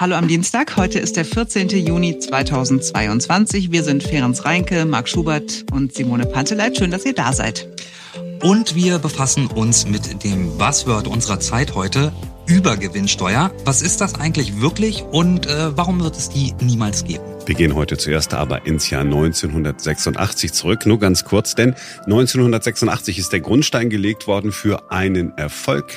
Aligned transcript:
Hallo 0.00 0.14
am 0.14 0.28
Dienstag. 0.28 0.78
Heute 0.78 0.98
ist 0.98 1.18
der 1.18 1.26
14. 1.26 1.68
Juni 1.68 2.18
2022. 2.18 3.70
Wir 3.70 3.84
sind 3.84 4.02
Ferenc 4.02 4.42
Reinke, 4.46 4.86
Marc 4.86 5.10
Schubert 5.10 5.66
und 5.72 5.92
Simone 5.94 6.24
Panteleit. 6.24 6.78
Schön, 6.78 6.90
dass 6.90 7.04
ihr 7.04 7.12
da 7.12 7.34
seid. 7.34 7.68
Und 8.42 8.74
wir 8.74 8.98
befassen 8.98 9.48
uns 9.48 9.86
mit 9.86 10.24
dem 10.24 10.56
Buzzword 10.56 11.06
unserer 11.06 11.38
Zeit 11.38 11.74
heute, 11.74 12.14
Übergewinnsteuer. 12.46 13.50
Was 13.66 13.82
ist 13.82 14.00
das 14.00 14.14
eigentlich 14.14 14.62
wirklich 14.62 15.02
und 15.02 15.46
äh, 15.46 15.76
warum 15.76 16.02
wird 16.02 16.16
es 16.16 16.30
die 16.30 16.54
niemals 16.62 17.04
geben? 17.04 17.22
Wir 17.44 17.54
gehen 17.54 17.74
heute 17.74 17.98
zuerst 17.98 18.32
aber 18.32 18.64
ins 18.64 18.88
Jahr 18.88 19.02
1986 19.02 20.54
zurück. 20.54 20.86
Nur 20.86 20.98
ganz 20.98 21.26
kurz, 21.26 21.54
denn 21.54 21.74
1986 22.06 23.18
ist 23.18 23.34
der 23.34 23.40
Grundstein 23.40 23.90
gelegt 23.90 24.26
worden 24.26 24.50
für 24.50 24.90
einen 24.90 25.36
Erfolg, 25.36 25.92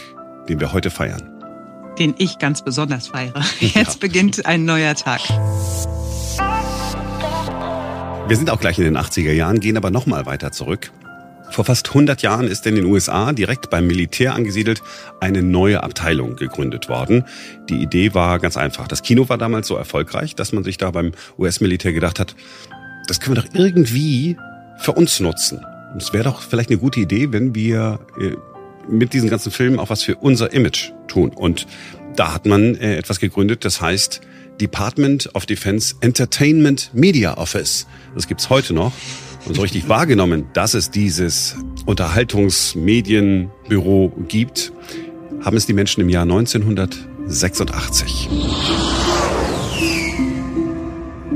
den 0.50 0.60
wir 0.60 0.74
heute 0.74 0.90
feiern. 0.90 1.33
Den 2.00 2.16
ich 2.18 2.40
ganz 2.40 2.64
besonders 2.64 3.08
feiere. 3.08 3.44
Jetzt 3.60 3.76
ja. 3.76 3.94
beginnt 4.00 4.46
ein 4.46 4.66
neuer 4.66 4.96
Tag. 4.96 5.22
Wir 8.28 8.38
sind 8.38 8.50
auch 8.50 8.60
gleich 8.60 8.78
in 8.78 8.86
den 8.86 8.98
80er 8.98 9.34
Jahren, 9.34 9.60
gehen 9.60 9.78
aber 9.78 9.92
noch 9.92 10.06
mal 10.06 10.26
weiter 10.26 10.52
zurück. 10.52 10.92
Vor 11.52 11.66
fast 11.66 11.90
100 11.90 12.22
Jahren 12.22 12.48
ist 12.48 12.66
in 12.66 12.76
den 12.76 12.86
USA 12.86 13.34
direkt 13.34 13.70
beim 13.70 13.86
Militär 13.86 14.34
angesiedelt 14.34 14.82
eine 15.20 15.44
neue 15.44 15.84
Abteilung 15.84 16.36
gegründet 16.38 16.90
worden. 16.90 17.26
Die 17.70 17.82
Idee 17.84 18.14
war 18.14 18.40
ganz 18.40 18.56
einfach. 18.56 18.88
Das 18.88 19.04
Kino 19.04 19.28
war 19.30 19.38
damals 19.38 19.68
so 19.68 19.76
erfolgreich, 19.76 20.36
dass 20.36 20.54
man 20.54 20.64
sich 20.64 20.78
da 20.78 20.90
beim 20.90 21.12
US-Militär 21.38 21.92
gedacht 21.92 22.18
hat, 22.18 22.34
das 23.08 23.20
können 23.20 23.36
wir 23.36 23.44
doch 23.44 23.50
irgendwie 23.54 24.38
für 24.78 24.94
uns 24.94 25.20
nutzen. 25.20 25.64
Es 25.98 26.14
wäre 26.14 26.24
doch 26.24 26.42
vielleicht 26.42 26.70
eine 26.70 26.80
gute 26.80 27.02
Idee, 27.02 27.34
wenn 27.34 27.54
wir 27.54 28.00
äh, 28.18 28.32
mit 28.90 29.14
diesen 29.14 29.30
ganzen 29.30 29.52
Filmen 29.52 29.80
auch 29.80 29.90
was 29.90 30.02
für 30.02 30.16
unser 30.16 30.54
Image 30.54 30.93
tun. 31.08 31.30
Und 31.30 31.68
da 32.16 32.34
hat 32.34 32.46
man 32.46 32.76
äh, 32.76 32.98
etwas 32.98 33.20
gegründet, 33.20 33.66
das 33.66 33.82
heißt 33.82 34.22
Department 34.62 35.30
of 35.34 35.46
Defense 35.46 35.96
Entertainment 36.02 36.92
Media 36.94 37.38
Office. 37.38 37.88
Das 38.16 38.28
gibt's 38.28 38.50
heute 38.50 38.74
noch 38.74 38.92
und 39.46 39.56
so 39.56 39.62
richtig 39.62 39.88
wahrgenommen, 39.90 40.46
dass 40.54 40.74
es 40.74 40.90
dieses 40.90 41.58
Unterhaltungsmedienbüro 41.86 44.14
gibt, 44.28 44.72
haben 45.44 45.58
es 45.58 45.66
die 45.66 45.74
Menschen 45.74 46.00
im 46.02 46.08
Jahr 46.10 46.24
1986. 46.24 48.30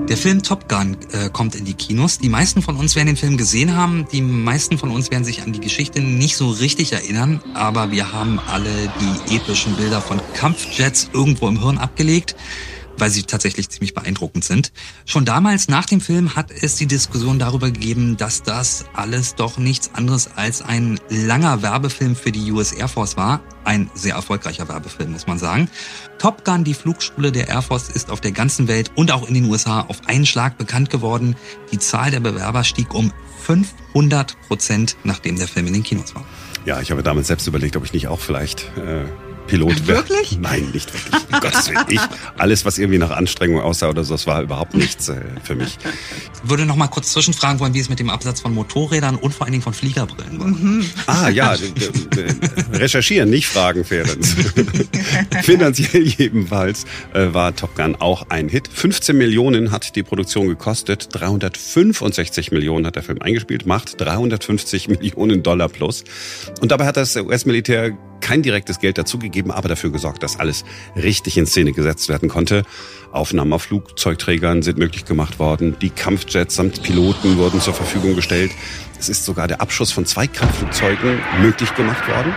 Der 0.09 0.15
Film 0.15 0.41
Top 0.41 0.69
Gun 0.69 0.95
äh, 1.11 1.29
kommt 1.29 1.53
in 1.55 1.65
die 1.65 1.73
Kinos. 1.73 2.17
Die 2.17 2.29
meisten 2.29 2.61
von 2.61 2.77
uns 2.77 2.95
werden 2.95 3.07
den 3.07 3.17
Film 3.17 3.35
gesehen 3.35 3.75
haben. 3.75 4.07
Die 4.13 4.21
meisten 4.21 4.77
von 4.77 4.89
uns 4.89 5.11
werden 5.11 5.25
sich 5.25 5.41
an 5.41 5.51
die 5.51 5.59
Geschichte 5.59 5.99
nicht 5.99 6.37
so 6.37 6.49
richtig 6.49 6.93
erinnern. 6.93 7.41
Aber 7.53 7.91
wir 7.91 8.13
haben 8.13 8.39
alle 8.39 8.69
die 9.01 9.35
epischen 9.35 9.75
Bilder 9.75 9.99
von 9.99 10.21
Kampfjets 10.33 11.09
irgendwo 11.11 11.49
im 11.49 11.61
Hirn 11.61 11.77
abgelegt 11.77 12.37
weil 12.97 13.09
sie 13.09 13.23
tatsächlich 13.23 13.69
ziemlich 13.69 13.93
beeindruckend 13.93 14.43
sind. 14.43 14.71
Schon 15.05 15.25
damals 15.25 15.67
nach 15.67 15.85
dem 15.85 16.01
Film 16.01 16.35
hat 16.35 16.51
es 16.51 16.75
die 16.75 16.85
Diskussion 16.85 17.39
darüber 17.39 17.71
gegeben, 17.71 18.17
dass 18.17 18.43
das 18.43 18.85
alles 18.93 19.35
doch 19.35 19.57
nichts 19.57 19.91
anderes 19.93 20.29
als 20.35 20.61
ein 20.61 20.99
langer 21.09 21.61
Werbefilm 21.61 22.15
für 22.15 22.31
die 22.31 22.51
US 22.51 22.71
Air 22.71 22.87
Force 22.87 23.17
war. 23.17 23.41
Ein 23.63 23.89
sehr 23.93 24.15
erfolgreicher 24.15 24.67
Werbefilm, 24.67 25.11
muss 25.11 25.27
man 25.27 25.39
sagen. 25.39 25.69
Top 26.19 26.45
Gun, 26.45 26.63
die 26.63 26.73
Flugschule 26.73 27.31
der 27.31 27.47
Air 27.49 27.61
Force, 27.61 27.89
ist 27.89 28.09
auf 28.09 28.21
der 28.21 28.31
ganzen 28.31 28.67
Welt 28.67 28.91
und 28.95 29.11
auch 29.11 29.27
in 29.27 29.33
den 29.33 29.45
USA 29.45 29.81
auf 29.81 30.07
einen 30.07 30.25
Schlag 30.25 30.57
bekannt 30.57 30.89
geworden. 30.89 31.35
Die 31.71 31.79
Zahl 31.79 32.11
der 32.11 32.19
Bewerber 32.19 32.63
stieg 32.63 32.93
um 32.93 33.11
500 33.43 34.39
Prozent, 34.47 34.97
nachdem 35.03 35.37
der 35.37 35.47
Film 35.47 35.67
in 35.67 35.73
den 35.73 35.83
Kinos 35.83 36.15
war. 36.15 36.25
Ja, 36.65 36.81
ich 36.81 36.91
habe 36.91 37.01
damals 37.01 37.27
selbst 37.27 37.47
überlegt, 37.47 37.77
ob 37.77 37.85
ich 37.85 37.93
nicht 37.93 38.07
auch 38.07 38.19
vielleicht 38.19 38.71
äh, 38.77 39.05
Pilot 39.47 39.87
wäre. 39.87 39.99
Wirklich? 39.99 40.37
Nein, 40.39 40.69
nicht 40.73 40.93
wirklich. 40.93 41.23
Um 41.31 41.39
Gottes 41.39 41.69
Willen. 41.69 41.85
Ich, 41.89 42.01
alles, 42.37 42.65
was 42.65 42.77
irgendwie 42.77 42.99
nach 42.99 43.11
Anstrengung 43.11 43.61
aussah 43.61 43.89
oder 43.89 44.03
so, 44.03 44.13
das 44.13 44.27
war 44.27 44.41
überhaupt 44.41 44.75
nichts 44.75 45.09
äh, 45.09 45.21
für 45.43 45.55
mich. 45.55 45.77
Ich 46.43 46.49
würde 46.49 46.65
noch 46.65 46.75
mal 46.75 46.87
kurz 46.87 47.11
zwischenfragen 47.13 47.59
wollen, 47.59 47.73
wie 47.73 47.79
es 47.79 47.89
mit 47.89 47.99
dem 47.99 48.09
Absatz 48.09 48.41
von 48.41 48.53
Motorrädern 48.53 49.15
und 49.15 49.33
vor 49.33 49.45
allen 49.45 49.53
Dingen 49.53 49.63
von 49.63 49.73
Fliegerbrillen 49.73 50.39
war. 50.39 50.47
Mhm. 50.47 50.85
Ah 51.07 51.29
ja, 51.29 51.55
recherchieren, 52.73 53.29
nicht 53.29 53.47
fragen, 53.47 53.83
Ferenc. 53.83 54.25
Finanziell 55.43 56.03
jedenfalls 56.03 56.85
äh, 57.13 57.33
war 57.33 57.55
Top 57.55 57.75
Gun 57.75 57.95
auch 57.95 58.29
ein 58.29 58.49
Hit. 58.49 58.67
15 58.67 59.17
Millionen 59.17 59.71
hat 59.71 59.95
die 59.95 60.03
Produktion 60.03 60.47
gekostet, 60.47 61.09
365 61.11 62.51
Millionen 62.51 62.85
hat 62.85 62.95
der 62.95 63.03
Film 63.03 63.21
eingespielt, 63.21 63.65
macht 63.65 63.99
350 63.99 64.89
Millionen 64.89 65.43
Dollar 65.43 65.69
plus. 65.69 66.03
Und 66.61 66.71
dabei 66.71 66.85
hat 66.85 66.97
das 66.97 67.15
US-Militär 67.15 67.97
kein 68.27 68.41
direktes 68.41 68.79
Geld 68.79 68.97
dazugegeben, 68.97 69.51
aber 69.51 69.69
dafür 69.69 69.89
gesorgt, 69.89 70.21
dass 70.21 70.37
alles 70.37 70.65
richtig 70.97 71.37
in 71.37 71.45
Szene 71.45 71.71
gesetzt 71.71 72.09
werden 72.09 72.27
konnte. 72.27 72.63
Aufnahmen 73.13 73.53
auf 73.53 73.63
Flugzeugträgern 73.63 74.63
sind 74.63 74.77
möglich 74.77 75.05
gemacht 75.05 75.39
worden. 75.39 75.77
Die 75.81 75.89
Kampfjets 75.89 76.55
samt 76.55 76.83
Piloten 76.83 77.37
wurden 77.37 77.61
zur 77.61 77.73
Verfügung 77.73 78.17
gestellt. 78.17 78.51
Es 78.99 79.07
ist 79.07 79.23
sogar 79.23 79.47
der 79.47 79.61
Abschuss 79.61 79.93
von 79.93 80.05
zwei 80.05 80.27
Kampfflugzeugen 80.27 81.19
möglich 81.41 81.73
gemacht 81.75 82.05
worden. 82.09 82.33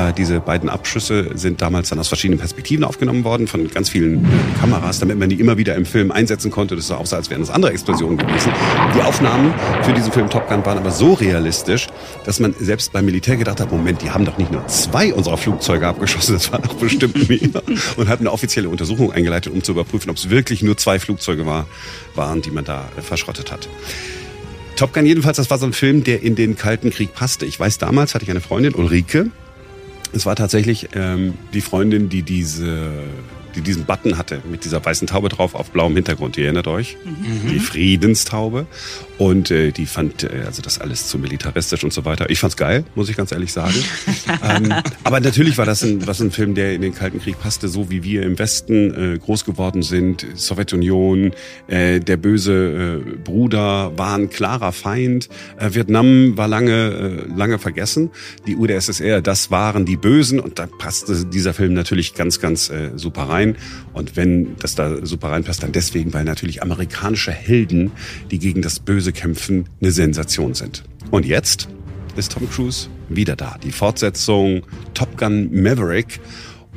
Äh, 0.00 0.12
diese 0.12 0.40
beiden 0.40 0.68
Abschüsse 0.68 1.30
sind 1.34 1.60
damals 1.60 1.90
dann 1.90 1.98
aus 1.98 2.08
verschiedenen 2.08 2.38
Perspektiven 2.38 2.84
aufgenommen 2.84 3.24
worden, 3.24 3.46
von 3.46 3.68
ganz 3.70 3.90
vielen 3.90 4.26
Kameras, 4.60 4.98
damit 4.98 5.18
man 5.18 5.28
die 5.28 5.40
immer 5.40 5.58
wieder 5.58 5.74
im 5.74 5.84
Film 5.84 6.10
einsetzen 6.10 6.50
konnte. 6.50 6.76
Das 6.76 6.86
sah 6.86 6.96
auch 6.96 7.06
so, 7.06 7.16
als 7.16 7.30
wären 7.30 7.40
das 7.40 7.50
andere 7.50 7.72
Explosionen 7.72 8.16
gewesen. 8.16 8.52
Die 8.94 9.02
Aufnahmen 9.02 9.52
für 9.82 9.92
diesen 9.92 10.12
Film 10.12 10.30
Top 10.30 10.48
Gun 10.48 10.64
waren 10.64 10.78
aber 10.78 10.90
so 10.90 11.12
realistisch, 11.14 11.88
dass 12.24 12.40
man 12.40 12.54
selbst 12.58 12.92
beim 12.92 13.04
Militär 13.04 13.36
gedacht 13.36 13.60
hat, 13.60 13.70
Moment, 13.70 14.02
die 14.02 14.10
haben 14.10 14.24
doch 14.24 14.38
nicht 14.38 14.50
nur 14.50 14.66
zwei 14.68 15.12
unserer 15.12 15.36
Flugzeuge 15.36 15.86
abgeschossen, 15.86 16.34
das 16.34 16.52
waren 16.52 16.62
doch 16.62 16.74
bestimmt 16.74 17.28
mehr. 17.28 17.62
Und 17.96 18.08
hat 18.08 18.20
eine 18.20 18.32
offizielle 18.32 18.68
Untersuchung 18.68 19.12
eingeleitet, 19.12 19.52
um 19.52 19.62
zu 19.62 19.72
überprüfen, 19.72 20.10
ob 20.10 20.16
es 20.16 20.30
wirklich 20.30 20.62
nur 20.62 20.76
zwei 20.76 20.98
Flugzeuge 20.98 21.46
war, 21.46 21.66
waren, 22.14 22.42
die 22.42 22.50
man 22.50 22.64
da 22.64 22.88
äh, 22.96 23.02
verschrottet 23.02 23.52
hat. 23.52 23.68
Top 24.76 24.94
Gun 24.94 25.04
jedenfalls, 25.04 25.36
das 25.36 25.50
war 25.50 25.58
so 25.58 25.66
ein 25.66 25.74
Film, 25.74 26.04
der 26.04 26.22
in 26.22 26.36
den 26.36 26.56
Kalten 26.56 26.90
Krieg 26.90 27.12
passte. 27.12 27.44
Ich 27.44 27.60
weiß, 27.60 27.76
damals 27.76 28.14
hatte 28.14 28.24
ich 28.24 28.30
eine 28.30 28.40
Freundin, 28.40 28.74
Ulrike. 28.74 29.30
Es 30.12 30.26
war 30.26 30.36
tatsächlich 30.36 30.88
ähm, 30.94 31.34
die 31.52 31.60
Freundin, 31.60 32.08
die 32.08 32.22
diese 32.22 32.88
die 33.54 33.62
diesen 33.62 33.84
Button 33.84 34.18
hatte 34.18 34.40
mit 34.50 34.64
dieser 34.64 34.84
weißen 34.84 35.06
Taube 35.06 35.28
drauf 35.28 35.54
auf 35.54 35.70
blauem 35.70 35.94
Hintergrund. 35.94 36.36
Ihr 36.36 36.44
erinnert 36.44 36.66
euch? 36.66 36.96
Mhm. 37.04 37.50
Die 37.50 37.60
Friedenstaube. 37.60 38.66
Und 39.18 39.50
äh, 39.50 39.70
die 39.70 39.84
fand 39.84 40.22
äh, 40.22 40.44
also 40.46 40.62
das 40.62 40.80
alles 40.80 41.08
zu 41.08 41.18
militaristisch 41.18 41.84
und 41.84 41.92
so 41.92 42.06
weiter. 42.06 42.30
Ich 42.30 42.40
fand's 42.40 42.56
geil, 42.56 42.84
muss 42.94 43.10
ich 43.10 43.18
ganz 43.18 43.32
ehrlich 43.32 43.52
sagen. 43.52 43.74
ähm, 44.48 44.72
aber 45.04 45.20
natürlich 45.20 45.58
war 45.58 45.66
das 45.66 45.82
ein, 45.82 46.06
was 46.06 46.20
ein 46.20 46.30
Film, 46.30 46.54
der 46.54 46.72
in 46.72 46.80
den 46.80 46.94
Kalten 46.94 47.20
Krieg 47.20 47.38
passte, 47.38 47.68
so 47.68 47.90
wie 47.90 48.02
wir 48.02 48.22
im 48.22 48.38
Westen 48.38 49.14
äh, 49.14 49.18
groß 49.18 49.44
geworden 49.44 49.82
sind. 49.82 50.26
Sowjetunion, 50.36 51.32
äh, 51.66 52.00
der 52.00 52.16
böse 52.16 53.02
äh, 53.04 53.16
Bruder 53.18 53.92
war 53.98 54.16
ein 54.16 54.30
klarer 54.30 54.72
Feind. 54.72 55.28
Äh, 55.58 55.74
Vietnam 55.74 56.38
war 56.38 56.48
lange, 56.48 57.26
äh, 57.28 57.36
lange 57.36 57.58
vergessen. 57.58 58.10
Die 58.46 58.56
UdSSR, 58.56 59.20
das 59.20 59.50
waren 59.50 59.84
die 59.84 59.96
Bösen 59.96 60.40
und 60.40 60.58
da 60.58 60.66
passte 60.66 61.26
dieser 61.26 61.52
Film 61.52 61.74
natürlich 61.74 62.14
ganz, 62.14 62.40
ganz 62.40 62.70
äh, 62.70 62.92
super 62.96 63.24
rein. 63.24 63.39
Und 63.92 64.16
wenn 64.16 64.56
das 64.58 64.74
da 64.74 65.04
super 65.04 65.30
reinpasst, 65.30 65.62
dann 65.62 65.72
deswegen, 65.72 66.12
weil 66.12 66.24
natürlich 66.24 66.62
amerikanische 66.62 67.32
Helden, 67.32 67.92
die 68.30 68.38
gegen 68.38 68.62
das 68.62 68.80
Böse 68.80 69.12
kämpfen, 69.12 69.68
eine 69.80 69.92
Sensation 69.92 70.54
sind. 70.54 70.84
Und 71.10 71.26
jetzt 71.26 71.68
ist 72.16 72.32
Tom 72.32 72.48
Cruise 72.50 72.88
wieder 73.08 73.36
da. 73.36 73.56
Die 73.62 73.72
Fortsetzung 73.72 74.62
Top 74.94 75.16
Gun 75.16 75.50
Maverick. 75.52 76.20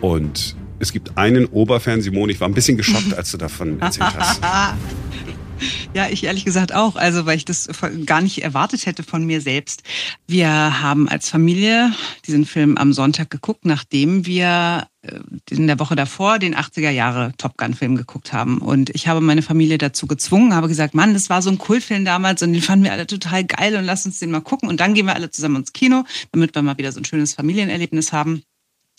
Und 0.02 0.56
es 0.80 0.92
gibt 0.92 1.18
einen 1.18 1.46
Oberfan, 1.46 2.02
Simone, 2.02 2.32
ich 2.32 2.42
war 2.42 2.48
ein 2.48 2.54
bisschen 2.54 2.78
geschockt, 2.78 3.14
als 3.18 3.32
du 3.32 3.38
davon 3.38 3.80
erzählt 3.80 4.18
hast. 4.18 4.42
Ja, 5.94 6.08
ich 6.10 6.24
ehrlich 6.24 6.46
gesagt 6.46 6.74
auch. 6.74 6.96
Also, 6.96 7.26
weil 7.26 7.38
ich 7.38 7.46
das 7.46 7.70
gar 8.06 8.22
nicht 8.22 8.44
erwartet 8.44 8.86
hätte 8.86 9.04
von 9.04 9.26
mir 9.26 9.42
selbst. 9.42 9.84
Wir 10.28 10.50
haben 10.82 11.08
als 11.10 11.30
Familie 11.30 11.94
diesen 12.26 12.46
Film 12.46 12.78
am 12.78 12.94
Sonntag 12.94 13.30
geguckt, 13.30 13.66
nachdem 13.66 14.26
wir 14.26 14.88
äh, 15.02 15.20
in 15.50 15.68
der 15.68 15.80
Woche 15.80 15.96
davor 15.96 16.40
den 16.40 16.56
80er 16.56 16.90
Jahre 16.90 17.34
Top 17.38 17.58
Gun 17.58 17.74
Film 17.74 17.96
geguckt 17.96 18.34
haben. 18.34 18.60
Und 18.60 18.90
ich 18.92 19.08
habe 19.08 19.22
meine 19.22 19.42
Familie 19.42 19.78
dazu 19.78 20.08
gezwungen, 20.08 20.56
habe 20.56 20.68
gesagt, 20.68 20.94
Mann, 20.94 21.14
das 21.14 21.30
war 21.30 21.42
so 21.42 21.50
ein 21.50 21.58
Kultfilm 21.58 22.06
damals 22.06 22.42
und 22.42 22.54
den 22.54 22.62
fanden 22.62 22.86
wir 22.86 22.94
alle 22.94 23.08
total 23.08 23.44
geil 23.44 23.76
und 23.76 23.86
lass 23.86 24.06
uns 24.06 24.20
den 24.20 24.32
mal 24.32 24.42
gucken. 24.42 24.70
Und 24.70 24.80
dann 24.80 24.94
gehen 24.94 25.06
wir 25.06 25.16
alle 25.16 25.30
zusammen 25.30 25.58
ins 25.58 25.74
Kino, 25.74 26.06
damit 26.32 26.56
wir 26.56 26.62
mal 26.62 26.78
wieder 26.78 26.92
so 26.92 27.00
ein 27.00 27.06
schönes 27.06 27.34
Familienerlebnis 27.34 28.14
haben. 28.14 28.44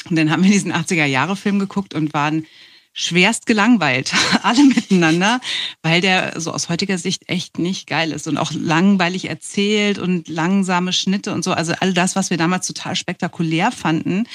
Und 0.08 0.16
dann 0.16 0.30
haben 0.30 0.44
wir 0.44 0.50
diesen 0.50 0.72
80er 0.72 1.06
Jahre 1.06 1.36
Film 1.36 1.58
geguckt 1.58 1.94
und 1.94 2.12
waren 2.12 2.46
schwerst 2.94 3.44
gelangweilt, 3.44 4.14
alle 4.42 4.64
miteinander, 4.64 5.40
weil 5.82 6.00
der 6.00 6.40
so 6.40 6.52
aus 6.52 6.70
heutiger 6.70 6.96
Sicht 6.96 7.28
echt 7.28 7.58
nicht 7.58 7.86
geil 7.86 8.12
ist 8.12 8.26
und 8.28 8.38
auch 8.38 8.52
langweilig 8.52 9.28
erzählt 9.28 9.98
und 9.98 10.28
langsame 10.28 10.92
Schnitte 10.92 11.34
und 11.34 11.44
so. 11.44 11.52
Also 11.52 11.74
all 11.80 11.92
das, 11.92 12.16
was 12.16 12.30
wir 12.30 12.38
damals 12.38 12.66
total 12.66 12.96
spektakulär 12.96 13.72
fanden, 13.72 14.26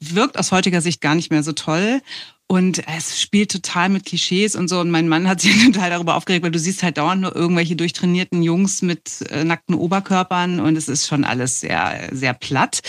wirkt 0.00 0.38
aus 0.38 0.52
heutiger 0.52 0.82
Sicht 0.82 1.00
gar 1.00 1.14
nicht 1.14 1.30
mehr 1.30 1.42
so 1.42 1.52
toll. 1.52 2.02
Und 2.48 2.86
es 2.86 3.20
spielt 3.20 3.50
total 3.50 3.88
mit 3.88 4.04
Klischees 4.04 4.54
und 4.54 4.68
so. 4.68 4.78
Und 4.80 4.90
mein 4.90 5.08
Mann 5.08 5.28
hat 5.28 5.40
sich 5.40 5.64
total 5.72 5.90
darüber 5.90 6.16
aufgeregt, 6.16 6.44
weil 6.44 6.52
du 6.52 6.58
siehst 6.58 6.82
halt 6.82 6.98
dauernd 6.98 7.22
nur 7.22 7.34
irgendwelche 7.34 7.76
durchtrainierten 7.76 8.42
Jungs 8.42 8.82
mit 8.82 9.22
äh, 9.30 9.44
nackten 9.44 9.74
Oberkörpern 9.74 10.60
und 10.60 10.76
es 10.76 10.88
ist 10.88 11.06
schon 11.06 11.24
alles 11.24 11.60
sehr, 11.60 12.08
sehr 12.12 12.34
platt. 12.34 12.80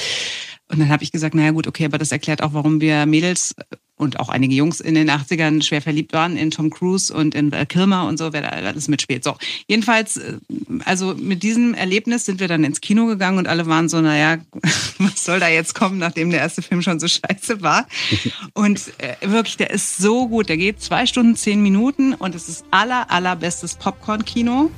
Und 0.69 0.79
dann 0.79 0.89
habe 0.89 1.03
ich 1.03 1.11
gesagt, 1.11 1.33
naja 1.33 1.51
gut, 1.51 1.67
okay, 1.67 1.85
aber 1.85 1.97
das 1.97 2.11
erklärt 2.11 2.43
auch, 2.43 2.53
warum 2.53 2.81
wir 2.81 3.05
Mädels 3.05 3.55
und 3.97 4.19
auch 4.19 4.29
einige 4.29 4.53
Jungs 4.53 4.79
in 4.79 4.95
den 4.95 5.09
80ern 5.09 5.63
schwer 5.63 5.81
verliebt 5.81 6.13
waren 6.13 6.37
in 6.37 6.51
Tom 6.51 6.69
Cruise 6.69 7.13
und 7.13 7.35
in 7.35 7.51
Val 7.51 7.65
Kilmer 7.65 8.07
und 8.07 8.17
so, 8.17 8.31
wer 8.31 8.43
da 8.43 8.49
alles 8.49 8.87
mitspielt. 8.87 9.23
So, 9.23 9.35
jedenfalls, 9.67 10.17
äh, 10.17 10.37
also 10.85 11.15
mit 11.15 11.43
diesem 11.43 11.73
Erlebnis 11.73 12.25
sind 12.25 12.39
wir 12.39 12.47
dann 12.47 12.63
ins 12.63 12.79
Kino 12.79 13.07
gegangen 13.07 13.39
und 13.39 13.47
alle 13.47 13.65
waren 13.65 13.89
so, 13.89 13.99
naja, 13.99 14.37
was 14.99 15.25
soll 15.25 15.39
da 15.39 15.47
jetzt 15.49 15.73
kommen, 15.73 15.97
nachdem 15.97 16.29
der 16.29 16.41
erste 16.41 16.61
Film 16.61 16.81
schon 16.81 16.99
so 16.99 17.07
scheiße 17.07 17.61
war. 17.61 17.87
Und 18.53 18.91
äh, 18.97 19.15
wirklich, 19.29 19.57
der 19.57 19.69
ist 19.71 19.97
so 19.97 20.27
gut. 20.27 20.49
Der 20.49 20.57
geht 20.57 20.81
zwei 20.81 21.05
Stunden, 21.05 21.35
zehn 21.35 21.61
Minuten 21.61 22.13
und 22.13 22.35
es 22.35 22.49
ist 22.49 22.65
aller, 22.71 23.09
allerbestes 23.11 23.75
Popcorn-Kino. 23.75 24.71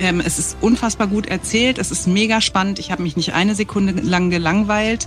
Ähm, 0.00 0.20
es 0.24 0.38
ist 0.38 0.56
unfassbar 0.60 1.06
gut 1.06 1.26
erzählt, 1.26 1.78
es 1.78 1.90
ist 1.90 2.06
mega 2.06 2.40
spannend. 2.40 2.78
Ich 2.78 2.90
habe 2.90 3.02
mich 3.02 3.16
nicht 3.16 3.32
eine 3.32 3.54
Sekunde 3.54 3.92
lang 4.00 4.30
gelangweilt. 4.30 5.06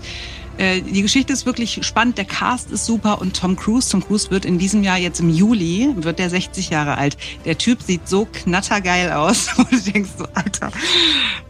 Äh, 0.58 0.82
die 0.82 1.02
Geschichte 1.02 1.34
ist 1.34 1.46
wirklich 1.46 1.80
spannend, 1.86 2.18
der 2.18 2.26
Cast 2.26 2.72
ist 2.72 2.86
super 2.86 3.22
und 3.22 3.36
Tom 3.36 3.56
Cruise, 3.56 3.90
Tom 3.92 4.04
Cruise 4.04 4.32
wird 4.32 4.46
in 4.46 4.58
diesem 4.58 4.84
Jahr 4.84 4.98
jetzt 4.98 5.20
im 5.20 5.30
Juli, 5.30 5.94
wird 5.96 6.20
der 6.20 6.30
60 6.30 6.70
Jahre 6.70 6.98
alt. 6.98 7.18
Der 7.46 7.58
Typ 7.58 7.82
sieht 7.82 8.08
so 8.08 8.26
knattergeil 8.26 9.12
aus 9.12 9.50
und 9.58 9.72
du 9.72 9.92
denkst 9.92 10.10
so, 10.18 10.26
Alter, 10.34 10.72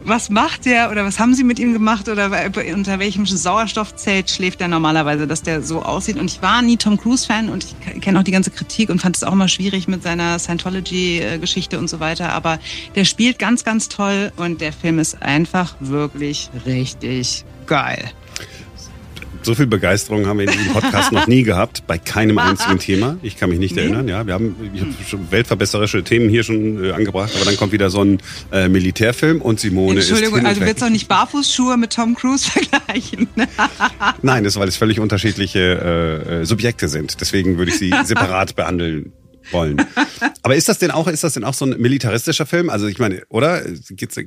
was 0.00 0.28
macht 0.30 0.66
der 0.66 0.90
oder 0.90 1.04
was 1.04 1.18
haben 1.18 1.34
sie 1.34 1.44
mit 1.44 1.58
ihm 1.58 1.72
gemacht 1.72 2.08
oder 2.08 2.30
unter 2.74 2.98
welchem 2.98 3.24
Sauerstoffzelt 3.26 4.30
schläft 4.30 4.60
der 4.60 4.68
normalerweise, 4.68 5.26
dass 5.26 5.42
der 5.42 5.62
so 5.62 5.82
aussieht. 5.82 6.18
Und 6.18 6.30
ich 6.30 6.42
war 6.42 6.62
nie 6.62 6.76
Tom 6.76 6.98
Cruise-Fan 6.98 7.48
und 7.48 7.64
ich 7.64 8.00
kenne 8.00 8.18
auch 8.18 8.24
die 8.24 8.30
ganze 8.30 8.50
Kritik 8.50 8.90
und 8.90 9.00
fand 9.00 9.16
es 9.16 9.24
auch 9.24 9.32
immer 9.32 9.48
schwierig 9.48 9.88
mit 9.88 10.02
seiner 10.02 10.38
Scientology-Geschichte 10.38 11.78
und 11.78 11.88
so 11.88 12.00
weiter. 12.00 12.32
Aber 12.32 12.58
der 12.94 13.04
spielt 13.04 13.38
ganz, 13.38 13.64
ganz 13.64 13.88
toll 13.88 14.32
und 14.36 14.60
der 14.60 14.72
Film 14.72 14.98
ist 14.98 15.22
einfach 15.22 15.74
wirklich 15.80 16.50
richtig 16.66 17.44
geil. 17.66 18.12
So 19.42 19.54
viel 19.54 19.66
Begeisterung 19.66 20.26
haben 20.26 20.38
wir 20.38 20.46
in 20.46 20.52
diesem 20.52 20.72
Podcast 20.72 21.12
noch 21.12 21.26
nie 21.26 21.42
gehabt, 21.42 21.86
bei 21.86 21.98
keinem 21.98 22.38
einzigen 22.38 22.78
Thema. 22.78 23.16
Ich 23.22 23.36
kann 23.36 23.50
mich 23.50 23.58
nicht 23.58 23.76
nee. 23.76 23.82
erinnern. 23.82 24.08
Ja, 24.08 24.26
wir 24.26 24.34
haben 24.34 24.54
schon 25.06 25.30
weltverbesserische 25.30 26.02
Themen 26.04 26.28
hier 26.28 26.42
schon 26.42 26.84
äh, 26.84 26.92
angebracht, 26.92 27.32
aber 27.34 27.44
dann 27.44 27.56
kommt 27.56 27.72
wieder 27.72 27.90
so 27.90 28.02
ein 28.02 28.18
äh, 28.52 28.68
Militärfilm 28.68 29.40
und 29.40 29.60
Simone 29.60 30.00
Entschuldigung, 30.00 30.40
ist 30.40 30.44
also 30.44 30.60
willst 30.62 30.82
du 30.82 30.86
auch 30.86 30.90
nicht 30.90 31.08
Barfußschuhe 31.08 31.76
mit 31.76 31.92
Tom 31.92 32.14
Cruise 32.14 32.50
vergleichen? 32.50 33.28
Nein, 34.22 34.44
das 34.44 34.54
ist, 34.54 34.60
weil 34.60 34.68
es 34.68 34.76
völlig 34.76 35.00
unterschiedliche 35.00 35.58
äh, 35.58 36.40
äh 36.40 36.44
Subjekte 36.44 36.88
sind. 36.88 37.20
Deswegen 37.20 37.58
würde 37.58 37.70
ich 37.70 37.78
sie 37.78 37.92
separat 38.04 38.56
behandeln 38.56 39.12
wollen. 39.52 39.84
Aber 40.42 40.56
ist 40.56 40.68
das 40.68 40.78
denn 40.78 40.90
auch, 40.90 41.06
ist 41.06 41.24
das 41.24 41.34
denn 41.34 41.44
auch 41.44 41.54
so 41.54 41.64
ein 41.64 41.80
militaristischer 41.80 42.46
Film? 42.46 42.70
Also 42.70 42.86
ich 42.86 42.98
meine, 42.98 43.22
oder? 43.28 43.62
Gibt's 43.90 44.18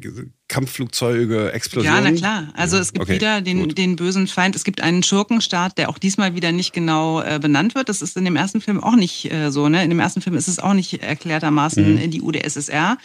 Kampfflugzeuge, 0.48 1.52
Explosionen? 1.54 2.04
Ja, 2.04 2.12
na 2.12 2.18
klar. 2.18 2.54
Also 2.56 2.78
es 2.78 2.94
gibt 2.94 3.04
okay, 3.04 3.16
wieder 3.16 3.42
den, 3.42 3.70
den 3.70 3.96
bösen 3.96 4.28
Feind. 4.28 4.56
Es 4.56 4.64
gibt 4.64 4.82
einen 4.82 5.04
Schurkenstaat, 5.04 5.78
der 5.78 5.90
auch 5.90 5.98
diesmal 5.98 6.36
wieder 6.36 6.52
nicht 6.52 6.74
genau 6.74 7.22
äh, 7.22 7.40
benannt 7.40 7.76
wird. 7.76 7.90
Das 7.90 8.02
ist 8.02 8.18
in 8.18 8.26
dem 8.26 8.36
ersten 8.36 8.62
Film 8.62 8.84
auch 8.84 8.96
nicht 8.96 9.32
äh, 9.32 9.52
so. 9.52 9.70
Ne? 9.70 9.84
In 9.84 9.90
dem 9.90 10.00
ersten 10.00 10.22
Film 10.22 10.36
ist 10.36 10.48
es 10.48 10.60
auch 10.60 10.74
nicht 10.74 11.02
erklärtermaßen 11.02 11.96
mhm. 11.96 12.12
die 12.12 12.22
UdSSR. 12.22 12.98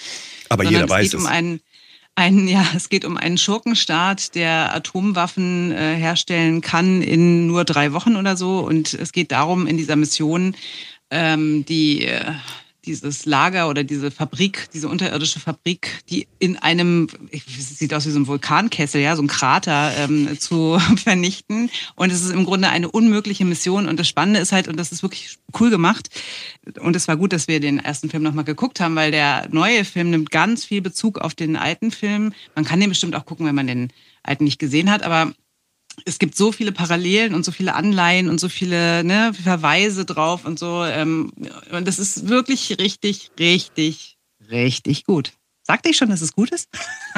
Aber 0.49 0.65
jeder 0.65 0.89
weiß 0.89 1.07
es. 1.07 1.13
Geht 1.13 1.21
um 1.21 1.27
einen, 1.27 1.61
ein, 2.15 2.49
ja, 2.49 2.67
es 2.75 2.89
geht 2.89 3.05
um 3.05 3.17
einen 3.17 3.39
Schurkenstaat, 3.39 4.35
der 4.35 4.75
Atomwaffen 4.75 5.73
äh, 5.73 5.95
herstellen 5.95 6.61
kann 6.61 7.03
in 7.03 7.47
nur 7.47 7.65
drei 7.65 7.93
Wochen 7.93 8.17
oder 8.17 8.37
so. 8.37 8.61
Und 8.61 8.95
es 8.95 9.13
geht 9.13 9.33
darum, 9.33 9.67
in 9.67 9.77
dieser 9.77 9.97
Mission 9.97 10.57
ähm, 11.11 11.65
die 11.65 12.07
äh, 12.07 12.33
dieses 12.87 13.27
Lager 13.27 13.69
oder 13.69 13.85
diese 13.85 14.11
Fabrik, 14.11 14.69
diese 14.73 14.89
unterirdische 14.89 15.41
Fabrik, 15.41 16.01
die 16.09 16.29
in 16.39 16.57
einem, 16.57 17.09
sieht 17.59 17.93
aus 17.93 18.07
wie 18.07 18.11
so 18.11 18.21
ein 18.21 18.27
Vulkankessel, 18.27 19.01
ja, 19.01 19.17
so 19.17 19.23
ein 19.23 19.27
Krater 19.27 19.93
ähm, 19.99 20.39
zu 20.39 20.79
vernichten. 20.97 21.71
Und 21.97 22.13
es 22.13 22.23
ist 22.23 22.31
im 22.31 22.45
Grunde 22.45 22.69
eine 22.69 22.91
unmögliche 22.91 23.45
Mission. 23.45 23.89
Und 23.89 23.99
das 23.99 24.09
Spannende 24.09 24.41
ist 24.41 24.53
halt, 24.53 24.69
und 24.69 24.79
das 24.79 24.93
ist 24.93 25.03
wirklich 25.03 25.37
cool 25.61 25.71
gemacht. 25.71 26.09
Und 26.81 26.97
es 26.97 27.09
war 27.09 27.17
gut, 27.17 27.33
dass 27.33 27.49
wir 27.49 27.61
den 27.61 27.79
ersten 27.79 28.09
Film 28.09 28.23
nochmal 28.23 28.45
geguckt 28.45 28.81
haben, 28.81 28.95
weil 28.95 29.11
der 29.11 29.49
neue 29.51 29.85
Film 29.85 30.11
nimmt 30.11 30.31
ganz 30.31 30.65
viel 30.65 30.81
Bezug 30.81 31.19
auf 31.19 31.35
den 31.35 31.57
alten 31.57 31.91
Film. 31.91 32.33
Man 32.55 32.65
kann 32.65 32.81
den 32.81 32.89
bestimmt 32.89 33.17
auch 33.17 33.27
gucken, 33.27 33.47
wenn 33.47 33.55
man 33.55 33.67
den 33.67 33.93
alten 34.23 34.45
nicht 34.45 34.59
gesehen 34.59 34.91
hat, 34.91 35.03
aber 35.03 35.33
es 36.05 36.19
gibt 36.19 36.37
so 36.37 36.53
viele 36.53 36.73
Parallelen 36.73 37.35
und 37.35 37.45
so 37.45 37.53
viele 37.53 37.75
Anleihen 37.75 38.29
und 38.29 38.39
so 38.39 38.49
viele 38.49 39.03
ne, 39.05 39.33
Verweise 39.35 40.05
drauf 40.05 40.45
und 40.45 40.59
so. 40.59 40.85
Ähm, 40.85 41.33
und 41.73 41.89
das 41.89 41.99
ist 41.99 42.29
wirklich 42.29 42.79
richtig, 42.79 43.31
richtig, 43.39 44.19
richtig 44.51 45.05
gut. 45.05 45.33
Sagte 45.67 45.89
ich 45.89 45.97
schon, 45.97 46.11
dass 46.11 46.21
es 46.21 46.33
gut 46.33 46.53
ist? 46.53 46.69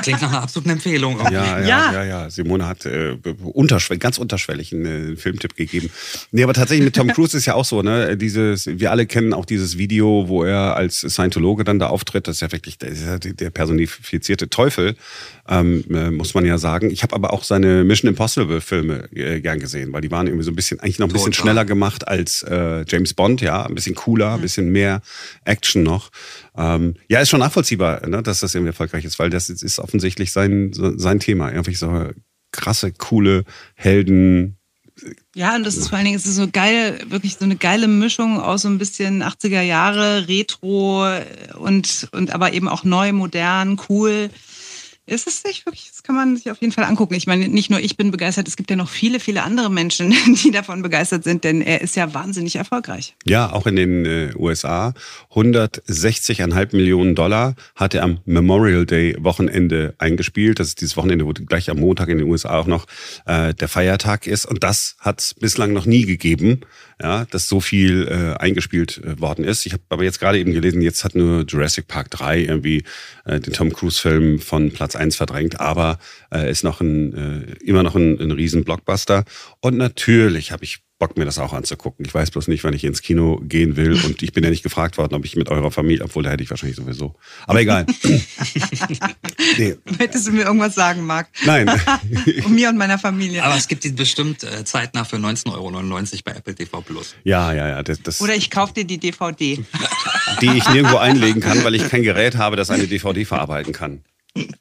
Klingt 0.01 0.23
nach 0.23 0.31
einer 0.31 0.43
absoluten 0.43 0.71
Empfehlung. 0.71 1.21
Ja, 1.31 1.31
ja, 1.31 1.61
ja, 1.61 1.93
ja, 1.93 2.05
ja. 2.05 2.31
Simone 2.31 2.67
hat 2.67 2.87
äh, 2.87 3.19
unterschwellig, 3.43 4.01
ganz 4.01 4.17
unterschwellig 4.17 4.73
einen 4.73 5.13
äh, 5.13 5.17
Filmtipp 5.17 5.55
gegeben. 5.55 5.91
Nee, 6.31 6.45
aber 6.45 6.55
tatsächlich 6.55 6.87
mit 6.87 6.97
Tom 6.97 7.09
Cruise 7.13 7.37
ist 7.37 7.45
ja 7.45 7.53
auch 7.53 7.67
so, 7.67 7.83
ne? 7.83 8.17
Dieses, 8.17 8.67
wir 8.67 8.91
alle 8.91 9.05
kennen 9.05 9.35
auch 9.35 9.45
dieses 9.45 9.77
Video, 9.77 10.29
wo 10.29 10.45
er 10.45 10.77
als 10.77 11.01
Scientologe 11.01 11.63
dann 11.63 11.79
da 11.79 11.89
auftritt. 11.89 12.27
Das 12.27 12.37
ist 12.37 12.41
ja 12.41 12.51
wirklich 12.51 12.79
der, 12.79 13.19
der 13.19 13.51
personifizierte 13.51 14.49
Teufel, 14.49 14.97
ähm, 15.47 15.85
äh, 15.91 16.11
muss 16.11 16.33
man 16.33 16.47
ja 16.47 16.57
sagen. 16.57 16.91
Ich 16.91 17.03
habe 17.03 17.15
aber 17.15 17.35
auch 17.35 17.45
seine 17.45 17.85
Mission 17.85 18.09
Impossible 18.09 18.63
Filme 18.63 19.13
äh, 19.13 19.43
gern 19.43 19.59
gesehen, 19.59 19.93
weil 19.93 20.01
die 20.01 20.11
waren 20.11 20.27
irgendwie 20.27 20.45
so 20.45 20.53
ein 20.53 20.57
bisschen, 20.57 20.81
eigentlich 20.81 20.99
noch 20.99 21.09
ein 21.09 21.13
bisschen 21.13 21.33
Total. 21.33 21.45
schneller 21.45 21.65
gemacht 21.67 22.09
als 22.09 22.43
äh, 22.45 22.87
James 22.89 23.13
Bond, 23.13 23.43
ja, 23.43 23.67
ein 23.67 23.75
bisschen 23.75 23.95
cooler, 23.95 24.37
ein 24.37 24.41
bisschen 24.41 24.71
mehr 24.71 25.03
Action 25.45 25.83
noch. 25.83 26.11
Ähm, 26.59 26.95
ja, 27.09 27.21
ist 27.21 27.31
schon 27.31 27.41
nachvollziehbar, 27.41 28.07
ne, 28.07 28.23
dass 28.23 28.41
das 28.41 28.55
irgendwie 28.55 28.71
erfolgreich 28.71 29.05
ist, 29.05 29.19
weil 29.19 29.31
das 29.31 29.49
ist 29.49 29.79
offensichtlich 29.79 30.33
sein, 30.33 30.73
sein 30.73 31.21
Thema. 31.21 31.51
Irgendwie 31.51 31.75
so 31.75 32.11
krasse, 32.51 32.93
coole 32.93 33.45
Helden, 33.75 34.59
ja, 35.37 35.55
und 35.55 35.65
das 35.65 35.77
ist 35.77 35.91
vor 35.91 35.97
allen 35.97 36.07
Dingen, 36.07 36.17
es 36.17 36.27
ist 36.27 36.35
so 36.35 36.49
geil, 36.51 36.99
wirklich 37.07 37.37
so 37.37 37.45
eine 37.45 37.55
geile 37.55 37.87
Mischung 37.87 38.41
aus 38.41 38.63
so 38.63 38.69
ein 38.69 38.79
bisschen 38.79 39.23
80er 39.23 39.61
Jahre, 39.61 40.27
Retro 40.27 41.07
und, 41.57 42.09
und 42.11 42.33
aber 42.33 42.53
eben 42.53 42.67
auch 42.67 42.83
neu, 42.83 43.13
modern, 43.13 43.81
cool 43.89 44.29
ist 45.09 45.27
es 45.27 45.45
nicht 45.45 45.67
wirklich, 45.67 45.91
kann 46.09 46.17
man 46.17 46.39
sich 46.39 46.51
auf 46.51 46.59
jeden 46.63 46.73
Fall 46.73 46.85
angucken. 46.85 47.13
Ich 47.13 47.27
meine, 47.27 47.49
nicht 47.49 47.69
nur 47.69 47.81
ich 47.81 47.99
bin 47.99 48.11
begeistert, 48.11 48.49
es 48.49 48.57
gibt 48.57 48.71
ja 48.71 48.77
noch 48.77 48.89
viele, 48.89 49.21
viele 49.21 49.43
andere 49.43 49.71
Menschen, 49.71 50.15
die 50.43 50.51
davon 50.51 50.81
begeistert 50.81 51.23
sind, 51.23 51.45
denn 51.45 51.61
er 51.61 51.83
ist 51.83 51.97
ja 51.97 52.15
wahnsinnig 52.15 52.57
erfolgreich. 52.57 53.15
Ja, 53.27 53.53
auch 53.53 53.67
in 53.67 53.77
den 53.77 54.07
äh, 54.07 54.33
USA. 54.35 54.95
160,5 55.35 56.75
Millionen 56.75 57.15
Dollar 57.15 57.57
hat 57.75 57.93
er 57.93 58.05
am 58.05 58.21
Memorial 58.25 58.87
Day 58.87 59.17
Wochenende 59.21 59.97
eingespielt. 59.99 60.61
Das 60.61 60.69
ist 60.69 60.81
dieses 60.81 60.97
Wochenende, 60.97 61.27
wo 61.27 61.35
gleich 61.35 61.69
am 61.69 61.79
Montag 61.79 62.09
in 62.09 62.17
den 62.17 62.27
USA 62.27 62.59
auch 62.59 62.67
noch 62.67 62.87
äh, 63.27 63.53
der 63.53 63.69
Feiertag 63.69 64.27
ist. 64.27 64.47
Und 64.47 64.65
das 64.65 64.97
hat 65.01 65.21
es 65.21 65.35
bislang 65.35 65.75
noch 65.75 65.85
nie 65.85 66.07
gegeben 66.07 66.63
ja, 67.01 67.25
dass 67.27 67.49
so 67.49 67.61
viel 67.61 68.09
äh, 68.09 68.43
eingespielt 68.43 68.99
äh, 68.99 69.21
worden 69.21 69.45
ist. 69.45 69.67
Ich 69.67 69.73
habe 69.73 69.83
aber 69.89 70.03
jetzt 70.03 70.19
gerade 70.19 70.39
eben 70.39 70.53
gelesen, 70.53 70.83
jetzt 70.83 71.05
hat 71.05 71.15
nur 71.15 71.45
Jurassic 71.47 71.87
Park 71.87 72.11
3 72.11 72.41
irgendwie 72.41 72.83
äh, 73.25 73.39
den 73.39 73.53
Tom 73.53 73.73
Cruise-Film 73.73 74.41
von 74.41 74.73
Platz 74.73 74.97
1 74.97 75.15
verdrängt, 75.15 75.61
aber 75.61 75.98
äh, 76.33 76.51
ist 76.51 76.65
noch 76.65 76.81
ein, 76.81 77.15
äh, 77.15 77.65
immer 77.65 77.83
noch 77.83 77.95
ein, 77.95 78.21
ein 78.21 78.31
riesen 78.33 78.65
Blockbuster. 78.65 79.25
Und 79.61 79.77
natürlich 79.77 80.53
habe 80.53 80.65
ich 80.65 80.81
Bock, 80.99 81.17
mir 81.17 81.25
das 81.25 81.39
auch 81.39 81.53
anzugucken. 81.53 82.05
Ich 82.05 82.13
weiß 82.13 82.33
bloß 82.33 82.49
nicht, 82.49 82.65
wann 82.65 82.75
ich 82.75 82.83
ins 82.83 83.03
Kino 83.03 83.41
gehen 83.45 83.77
will. 83.77 83.93
Und 84.05 84.23
ich 84.23 84.33
bin 84.33 84.43
ja 84.43 84.51
nicht 84.51 84.65
gefragt 84.65 84.99
worden, 84.99 85.15
ob 85.15 85.25
ich 85.25 85.37
mit 85.37 85.49
eurer 85.49 85.71
Familie, 85.71 86.05
obwohl 86.05 86.25
da 86.25 86.31
hätte 86.31 86.43
ich 86.43 86.51
wahrscheinlich 86.51 86.77
sowieso. 86.77 87.15
Aber 87.47 87.61
egal. 87.61 87.87
nee. 89.59 89.77
Hättest 89.99 90.27
du 90.27 90.33
mir 90.33 90.45
irgendwas 90.45 90.75
sagen, 90.75 91.07
Marc? 91.07 91.29
Nein. 91.45 91.71
um 92.45 92.55
mir 92.55 92.69
und 92.69 92.77
meiner 92.77 92.99
Familie. 92.99 93.45
Aber 93.45 93.57
es 93.57 93.69
gibt 93.69 93.85
die 93.85 93.91
bestimmt 93.91 94.43
äh, 94.43 94.65
zeitnah 94.65 95.05
für 95.05 95.17
19,99 95.17 95.53
Euro 95.55 95.71
bei 96.25 96.33
Apple 96.33 96.55
TV 96.55 96.81
Plus. 96.81 97.15
Ja, 97.23 97.53
ja, 97.53 97.69
ja. 97.69 97.83
Das, 97.83 98.03
das 98.03 98.21
Oder 98.21 98.35
ich 98.35 98.51
kaufe 98.51 98.75
dir 98.75 98.85
die 98.85 98.99
DVD. 98.99 99.63
die 100.41 100.47
ich 100.47 100.69
nirgendwo 100.69 100.97
einlegen 100.97 101.41
kann, 101.41 101.63
weil 101.63 101.77
ich 101.77 101.89
kein 101.89 102.03
Gerät 102.03 102.37
habe, 102.37 102.57
das 102.57 102.71
eine 102.71 102.89
DVD 102.89 103.25
verarbeiten 103.25 103.73
kann. 103.73 104.03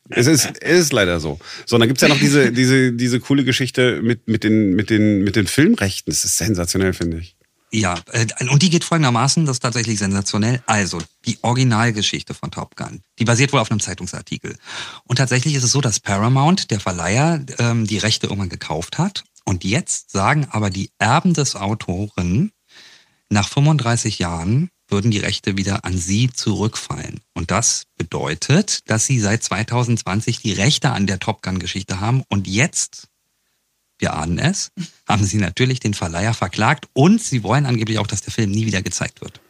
Es 0.10 0.28
ist, 0.28 0.50
es 0.62 0.80
ist 0.80 0.94
leider 0.94 1.20
so. 1.20 1.40
So, 1.66 1.76
und 1.76 1.82
dann 1.82 1.90
gibt's 1.90 2.02
ja 2.02 2.08
noch 2.08 2.20
diese, 2.20 2.52
diese, 2.52 2.94
diese 2.94 3.20
coole 3.20 3.44
Geschichte 3.44 4.02
mit, 4.02 4.28
mit, 4.28 4.44
den, 4.44 4.74
mit, 4.76 4.90
den, 4.90 5.24
mit 5.24 5.36
den 5.36 5.48
Filmrechten. 5.48 6.12
Das 6.12 6.26
ist 6.26 6.38
sensationell, 6.38 6.94
finde 6.94 7.18
ich. 7.18 7.36
Ja, 7.72 8.00
äh, 8.14 8.26
und 8.50 8.62
die 8.62 8.70
geht 8.70 8.86
folgendermaßen, 8.86 9.46
das 9.46 9.58
ist 9.58 9.62
tatsächlich 9.62 10.00
sensationell. 10.00 10.62
Also, 10.66 11.02
die 11.26 11.38
Originalgeschichte 11.42 12.34
von 12.34 12.50
Top 12.50 12.76
Gun, 12.78 13.02
die 13.20 13.26
basiert 13.26 13.52
wohl 13.52 13.60
auf 13.60 13.70
einem 13.70 13.82
Zeitungsartikel. 13.82 14.56
Und 15.04 15.18
tatsächlich 15.18 15.56
ist 15.56 15.64
es 15.64 15.72
so, 15.72 15.82
dass 15.82 16.00
Paramount, 16.00 16.72
der 16.72 16.80
Verleiher, 16.80 17.44
ähm, 17.60 17.86
die 17.86 17.98
Rechte 17.98 18.28
irgendwann 18.28 18.50
gekauft 18.50 18.98
hat. 18.98 19.26
Und 19.44 19.64
jetzt 19.64 20.12
sagen 20.12 20.48
aber 20.50 20.70
die 20.70 20.92
Erben 20.98 21.34
des 21.34 21.56
Autoren 21.56 22.52
nach 23.30 23.50
35 23.50 24.20
Jahren, 24.20 24.70
würden 24.88 25.12
die 25.12 25.20
Rechte 25.20 25.58
wieder 25.58 25.86
an 25.86 25.98
Sie 25.98 26.30
zurückfallen. 26.30 27.20
Und 27.34 27.52
das 27.52 27.84
bedeutet, 27.98 28.90
dass 28.90 29.06
Sie 29.06 29.20
seit 29.20 29.44
2020 29.44 30.40
die 30.40 30.54
Rechte 30.54 30.92
an 30.92 31.08
der 31.08 31.20
Top 31.20 31.42
Gun-Geschichte 31.42 32.00
haben 32.00 32.24
und 32.30 32.48
jetzt, 32.48 33.08
wir 34.00 34.14
ahnen 34.14 34.40
es, 34.40 34.72
haben 35.08 35.24
Sie 35.24 35.38
natürlich 35.38 35.80
den 35.80 35.94
Verleiher 35.94 36.34
verklagt 36.34 36.88
und 36.94 37.22
Sie 37.22 37.44
wollen 37.44 37.66
angeblich 37.66 38.00
auch, 38.00 38.08
dass 38.08 38.22
der 38.22 38.34
Film 38.34 38.52
nie 38.52 38.66
wieder 38.66 38.82
gezeigt 38.82 39.22
wird. 39.22 39.42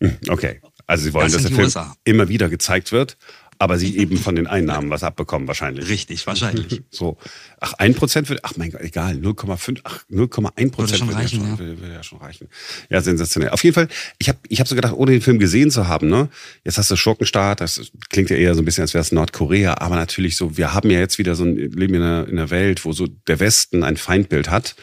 Hm, 0.00 0.18
okay, 0.28 0.60
also 0.86 1.04
Sie 1.04 1.12
wollen, 1.14 1.26
das 1.26 1.34
dass 1.34 1.42
der 1.42 1.50
Film 1.52 1.64
USA. 1.64 1.96
immer 2.04 2.28
wieder 2.28 2.48
gezeigt 2.48 2.92
wird 2.92 3.16
aber 3.60 3.78
sie 3.78 3.98
eben 3.98 4.16
von 4.16 4.34
den 4.36 4.46
Einnahmen 4.46 4.88
was 4.88 5.04
abbekommen 5.04 5.46
wahrscheinlich. 5.46 5.88
Richtig, 5.88 6.26
wahrscheinlich. 6.26 6.82
So. 6.90 7.18
Ach, 7.60 7.74
ein 7.74 7.94
Prozent 7.94 8.28
würde, 8.28 8.40
ach 8.42 8.54
mein 8.56 8.70
Gott, 8.70 8.80
egal, 8.80 9.16
0,5, 9.16 9.80
ach, 9.84 10.02
0,1 10.10 10.70
Prozent 10.72 10.98
schon 10.98 11.08
würde, 11.08 11.18
reichen, 11.18 11.40
ja 11.40 11.46
ja. 11.46 11.56
schon, 11.56 11.58
würde, 11.58 11.80
würde 11.80 11.94
ja 11.94 12.02
schon 12.02 12.18
reichen. 12.18 12.48
Ja, 12.88 13.00
sensationell. 13.00 13.50
Auf 13.50 13.62
jeden 13.62 13.74
Fall, 13.74 13.88
ich 14.18 14.28
habe 14.28 14.38
ich 14.48 14.60
hab 14.60 14.66
so 14.66 14.74
gedacht, 14.74 14.94
ohne 14.94 15.12
den 15.12 15.20
Film 15.20 15.38
gesehen 15.38 15.70
zu 15.70 15.86
haben, 15.86 16.08
ne, 16.08 16.30
jetzt 16.64 16.78
hast 16.78 16.90
du 16.90 16.96
Schurkenstaat, 16.96 17.60
das 17.60 17.92
klingt 18.08 18.30
ja 18.30 18.36
eher 18.36 18.54
so 18.54 18.62
ein 18.62 18.64
bisschen, 18.64 18.82
als 18.82 18.94
wäre 18.94 19.02
es 19.02 19.12
Nordkorea, 19.12 19.74
aber 19.78 19.96
natürlich 19.96 20.36
so, 20.36 20.56
wir 20.56 20.72
haben 20.72 20.90
ja 20.90 20.98
jetzt 20.98 21.18
wieder 21.18 21.34
so 21.34 21.44
ein 21.44 21.56
Leben 21.56 21.94
in 21.94 22.02
einer, 22.02 22.28
in 22.28 22.38
einer 22.38 22.50
Welt, 22.50 22.84
wo 22.84 22.92
so 22.92 23.06
der 23.06 23.40
Westen 23.40 23.84
ein 23.84 23.98
Feindbild 23.98 24.50
hat 24.50 24.74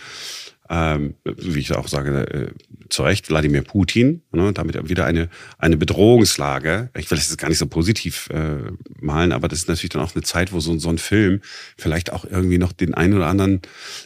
ähm, 0.69 1.15
wie 1.23 1.59
ich 1.59 1.73
auch 1.73 1.87
sage, 1.87 2.27
äh, 2.27 2.47
zu 2.89 3.03
Recht, 3.03 3.29
Wladimir 3.29 3.63
Putin, 3.63 4.21
ne, 4.31 4.53
damit 4.53 4.89
wieder 4.89 5.05
eine, 5.05 5.29
eine 5.57 5.77
Bedrohungslage. 5.77 6.89
Ich 6.97 7.09
will 7.09 7.17
das 7.17 7.29
jetzt 7.29 7.37
gar 7.37 7.49
nicht 7.49 7.57
so 7.57 7.67
positiv 7.67 8.29
äh, 8.29 8.57
malen, 8.99 9.31
aber 9.31 9.47
das 9.47 9.59
ist 9.59 9.67
natürlich 9.67 9.91
dann 9.91 10.01
auch 10.01 10.15
eine 10.15 10.23
Zeit, 10.23 10.53
wo 10.53 10.59
so, 10.59 10.77
so 10.77 10.89
ein 10.89 10.97
Film 10.97 11.41
vielleicht 11.77 12.11
auch 12.11 12.25
irgendwie 12.25 12.57
noch 12.57 12.71
den 12.71 12.93
einen 12.93 13.13
oder 13.13 13.27
anderen 13.27 13.61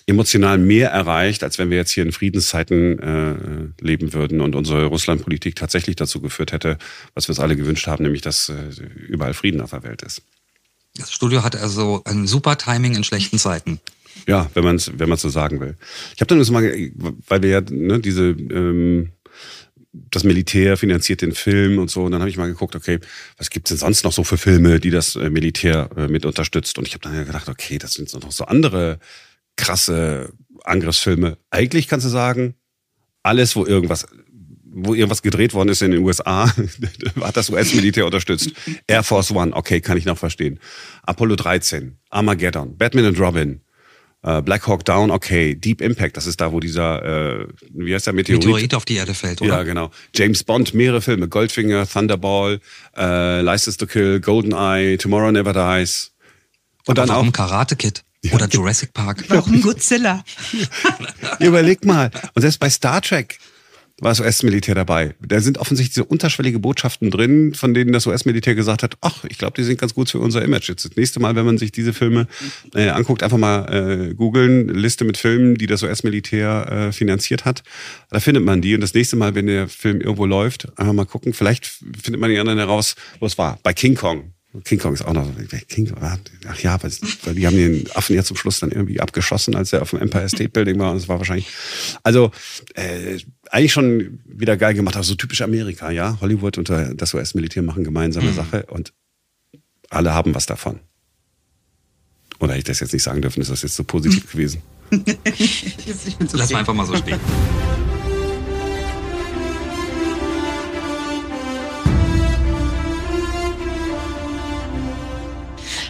emotional 0.05 0.57
mehr 0.57 0.89
erreicht, 0.89 1.43
als 1.43 1.57
wenn 1.57 1.69
wir 1.69 1.77
jetzt 1.77 1.91
hier 1.91 2.03
in 2.03 2.11
Friedenszeiten 2.11 2.99
äh, 2.99 3.83
leben 3.83 4.13
würden 4.13 4.41
und 4.41 4.55
unsere 4.55 4.85
Russlandpolitik 4.85 5.55
tatsächlich 5.55 5.95
dazu 5.95 6.21
geführt 6.21 6.51
hätte, 6.51 6.77
was 7.13 7.27
wir 7.27 7.31
uns 7.31 7.39
alle 7.39 7.55
gewünscht 7.55 7.87
haben, 7.87 8.03
nämlich 8.03 8.21
dass 8.21 8.49
äh, 8.49 8.53
überall 9.07 9.33
Frieden 9.33 9.61
auf 9.61 9.71
der 9.71 9.83
Welt 9.83 10.01
ist. 10.01 10.21
Das 10.95 11.11
Studio 11.11 11.43
hat 11.43 11.55
also 11.55 12.01
ein 12.05 12.27
super 12.27 12.57
Timing 12.57 12.95
in 12.95 13.03
schlechten 13.03 13.39
Zeiten. 13.39 13.79
Ja, 14.27 14.49
wenn 14.53 14.63
man 14.63 14.75
es 14.75 14.91
wenn 14.97 15.09
man's 15.09 15.21
so 15.21 15.29
sagen 15.29 15.59
will. 15.59 15.75
Ich 16.15 16.21
habe 16.21 16.27
dann 16.27 16.39
das 16.39 16.51
mal, 16.51 16.63
weil 17.27 17.43
wir 17.43 17.49
ja 17.49 17.61
ne, 17.61 17.99
diese 17.99 18.29
ähm, 18.29 19.11
das 19.93 20.23
Militär 20.23 20.77
finanziert 20.77 21.21
den 21.21 21.33
Film 21.33 21.79
und 21.79 21.89
so. 21.89 22.03
Und 22.03 22.11
dann 22.11 22.21
habe 22.21 22.29
ich 22.29 22.37
mal 22.37 22.47
geguckt, 22.47 22.75
okay, 22.75 22.99
was 23.37 23.49
gibt's 23.49 23.69
denn 23.69 23.77
sonst 23.77 24.03
noch 24.03 24.13
so 24.13 24.23
für 24.23 24.37
Filme, 24.37 24.79
die 24.79 24.89
das 24.89 25.15
äh, 25.15 25.29
Militär 25.29 25.89
äh, 25.97 26.07
mit 26.07 26.25
unterstützt? 26.25 26.77
Und 26.77 26.87
ich 26.87 26.93
habe 26.93 27.03
dann 27.03 27.15
ja 27.15 27.23
gedacht, 27.23 27.49
okay, 27.49 27.77
das 27.77 27.93
sind 27.93 28.13
noch 28.13 28.31
so 28.31 28.45
andere 28.45 28.99
krasse 29.57 30.31
Angriffsfilme. 30.63 31.37
Eigentlich 31.49 31.87
kannst 31.87 32.05
du 32.05 32.09
sagen, 32.09 32.55
alles, 33.23 33.55
wo 33.55 33.65
irgendwas 33.65 34.05
wo 34.73 34.93
irgendwas 34.93 35.21
gedreht 35.21 35.53
worden 35.53 35.67
ist 35.67 35.81
in 35.81 35.91
den 35.91 36.01
USA, 36.01 36.49
hat 37.21 37.35
das 37.35 37.49
US-Militär 37.49 38.05
unterstützt. 38.05 38.51
Air 38.87 39.03
Force 39.03 39.31
One, 39.31 39.53
okay, 39.53 39.81
kann 39.81 39.97
ich 39.97 40.05
noch 40.05 40.17
verstehen. 40.17 40.59
Apollo 41.03 41.35
13, 41.35 41.97
Armageddon, 42.09 42.77
Batman 42.77 43.05
and 43.05 43.19
Robin, 43.19 43.59
äh, 44.23 44.41
Black 44.41 44.67
Hawk 44.67 44.85
Down, 44.85 45.11
okay. 45.11 45.55
Deep 45.55 45.81
Impact, 45.81 46.17
das 46.17 46.27
ist 46.27 46.41
da, 46.41 46.51
wo 46.51 46.59
dieser, 46.59 47.41
äh, 47.41 47.47
wie 47.73 47.93
heißt 47.93 48.07
der, 48.07 48.13
Meteorit? 48.13 48.45
Meteorit 48.45 48.75
auf 48.75 48.85
die 48.85 48.95
Erde 48.95 49.13
fällt, 49.13 49.41
oder? 49.41 49.57
Ja, 49.57 49.63
genau. 49.63 49.91
James 50.15 50.43
Bond, 50.43 50.73
mehrere 50.73 51.01
Filme. 51.01 51.27
Goldfinger, 51.27 51.87
Thunderball, 51.87 52.59
äh, 52.95 53.41
License 53.41 53.77
to 53.77 53.87
Kill, 53.87 54.19
Goldeneye, 54.19 54.97
Tomorrow 54.97 55.31
Never 55.31 55.53
Dies. 55.53 56.11
Und 56.85 56.97
Aber 56.99 57.07
dann 57.07 57.15
warum 57.15 57.29
auch, 57.29 57.33
Karate 57.33 57.75
Kid 57.75 58.03
oder 58.31 58.47
Jurassic 58.47 58.93
Park? 58.93 59.23
Warum 59.29 59.61
Godzilla? 59.61 60.23
überleg 61.39 61.85
mal. 61.85 62.11
Und 62.35 62.41
selbst 62.41 62.59
bei 62.59 62.69
Star 62.69 63.01
Trek 63.01 63.39
war 64.01 64.09
das 64.09 64.19
US-Militär 64.19 64.73
dabei. 64.73 65.13
Da 65.21 65.39
sind 65.39 65.59
offensichtlich 65.59 65.95
so 65.95 66.03
unterschwellige 66.03 66.59
Botschaften 66.59 67.11
drin, 67.11 67.53
von 67.53 67.73
denen 67.73 67.93
das 67.93 68.07
US-Militär 68.07 68.55
gesagt 68.55 68.81
hat, 68.81 68.97
ach, 69.01 69.23
ich 69.29 69.37
glaube, 69.37 69.53
die 69.55 69.63
sind 69.63 69.79
ganz 69.79 69.93
gut 69.93 70.09
für 70.09 70.19
unser 70.19 70.43
Image. 70.43 70.69
Jetzt 70.69 70.85
das 70.85 70.95
nächste 70.95 71.19
Mal, 71.19 71.35
wenn 71.35 71.45
man 71.45 71.59
sich 71.59 71.71
diese 71.71 71.93
Filme 71.93 72.27
äh, 72.73 72.89
anguckt, 72.89 73.21
einfach 73.21 73.37
mal 73.37 74.09
äh, 74.09 74.13
googeln, 74.15 74.69
Liste 74.69 75.05
mit 75.05 75.17
Filmen, 75.17 75.55
die 75.55 75.67
das 75.67 75.83
US-Militär 75.83 76.87
äh, 76.89 76.91
finanziert 76.91 77.45
hat. 77.45 77.63
Da 78.09 78.19
findet 78.19 78.43
man 78.43 78.61
die. 78.61 78.73
Und 78.73 78.81
das 78.81 78.95
nächste 78.95 79.15
Mal, 79.15 79.35
wenn 79.35 79.45
der 79.45 79.67
Film 79.67 80.01
irgendwo 80.01 80.25
läuft, 80.25 80.67
einfach 80.79 80.93
mal 80.93 81.05
gucken. 81.05 81.33
Vielleicht 81.33 81.67
findet 81.67 82.19
man 82.19 82.31
die 82.31 82.39
anderen 82.39 82.57
heraus, 82.57 82.95
wo 83.19 83.27
es 83.27 83.37
war. 83.37 83.59
Bei 83.61 83.71
King 83.71 83.93
Kong. 83.93 84.33
King 84.65 84.79
Kong 84.79 84.93
ist 84.93 85.03
auch 85.03 85.13
noch, 85.13 85.29
King 85.69 85.87
Kong, 85.87 85.97
ach 86.45 86.59
ja, 86.59 86.77
weil 86.81 87.35
die 87.35 87.47
haben 87.47 87.55
den 87.55 87.89
Affen 87.93 88.17
ja 88.17 88.23
zum 88.23 88.35
Schluss 88.35 88.59
dann 88.59 88.71
irgendwie 88.71 88.99
abgeschossen, 88.99 89.55
als 89.55 89.71
er 89.71 89.81
auf 89.81 89.91
dem 89.91 89.99
Empire 89.99 90.27
State 90.27 90.49
Building 90.49 90.77
war. 90.77 90.91
Und 90.91 90.97
es 90.97 91.07
war 91.07 91.19
wahrscheinlich, 91.19 91.47
also 92.03 92.31
äh, 92.73 93.17
eigentlich 93.51 93.73
schon 93.73 94.19
wieder 94.25 94.57
geil 94.57 94.73
gemacht, 94.73 94.95
aber 94.95 95.03
so 95.03 95.15
typisch 95.15 95.41
Amerika, 95.41 95.91
ja. 95.91 96.17
Hollywood 96.21 96.57
und 96.57 96.69
das 96.69 97.13
US-Militär 97.13 97.63
machen 97.63 97.83
gemeinsame 97.83 98.31
Sache 98.33 98.65
und 98.67 98.93
alle 99.89 100.13
haben 100.13 100.33
was 100.33 100.45
davon. 100.45 100.79
Oder 102.39 102.53
hätte 102.53 102.59
ich 102.59 102.65
das 102.65 102.79
jetzt 102.79 102.93
nicht 102.93 103.03
sagen 103.03 103.21
dürfen, 103.21 103.41
ist 103.41 103.51
das 103.51 103.61
jetzt 103.61 103.75
so 103.75 103.83
positiv 103.83 104.31
gewesen? 104.31 104.61
Lass 106.33 106.49
mal 106.51 106.59
einfach 106.59 106.73
mal 106.73 106.85
so 106.85 106.95
stehen. 106.95 107.19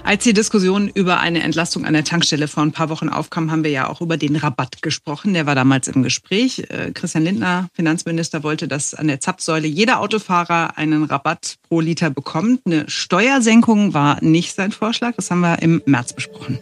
Als 0.04 0.24
die 0.24 0.34
Diskussion 0.34 0.90
über 0.90 1.20
eine 1.20 1.42
Entlastung 1.44 1.86
an 1.86 1.94
der 1.94 2.04
Tankstelle 2.04 2.48
vor 2.48 2.64
ein 2.64 2.72
paar 2.72 2.90
Wochen 2.90 3.08
aufkam, 3.08 3.52
haben 3.52 3.64
wir 3.64 3.72
ja 3.72 3.88
auch 3.88 4.02
über 4.02 4.18
den 4.18 4.36
Rabatt 4.36 4.82
gesprochen. 4.82 5.34
Der 5.34 5.46
war 5.46 5.56
damals 5.56 5.88
im 5.88 6.04
Gespräch. 6.04 6.66
Äh, 6.70 6.92
Christian 6.94 7.24
Lindner, 7.24 7.68
Finanzminister, 7.74 8.44
wollte, 8.44 8.68
dass 8.68 8.94
an 8.94 9.08
der 9.08 9.20
Zapfsäule 9.22 9.68
jeder 9.68 10.00
Autofahrer 10.02 10.78
einen 10.78 11.04
Rabatt 11.04 11.56
pro 11.70 11.80
Liter 11.80 12.10
bekommt. 12.10 12.62
Eine 12.66 12.90
Steuersenkung 12.90 13.94
war 13.94 14.22
nicht 14.24 14.56
sein 14.56 14.72
Vorschlag. 14.72 15.14
Das 15.16 15.32
haben 15.32 15.42
wir 15.42 15.62
im 15.62 15.82
März 15.86 16.14
besprochen. 16.14 16.60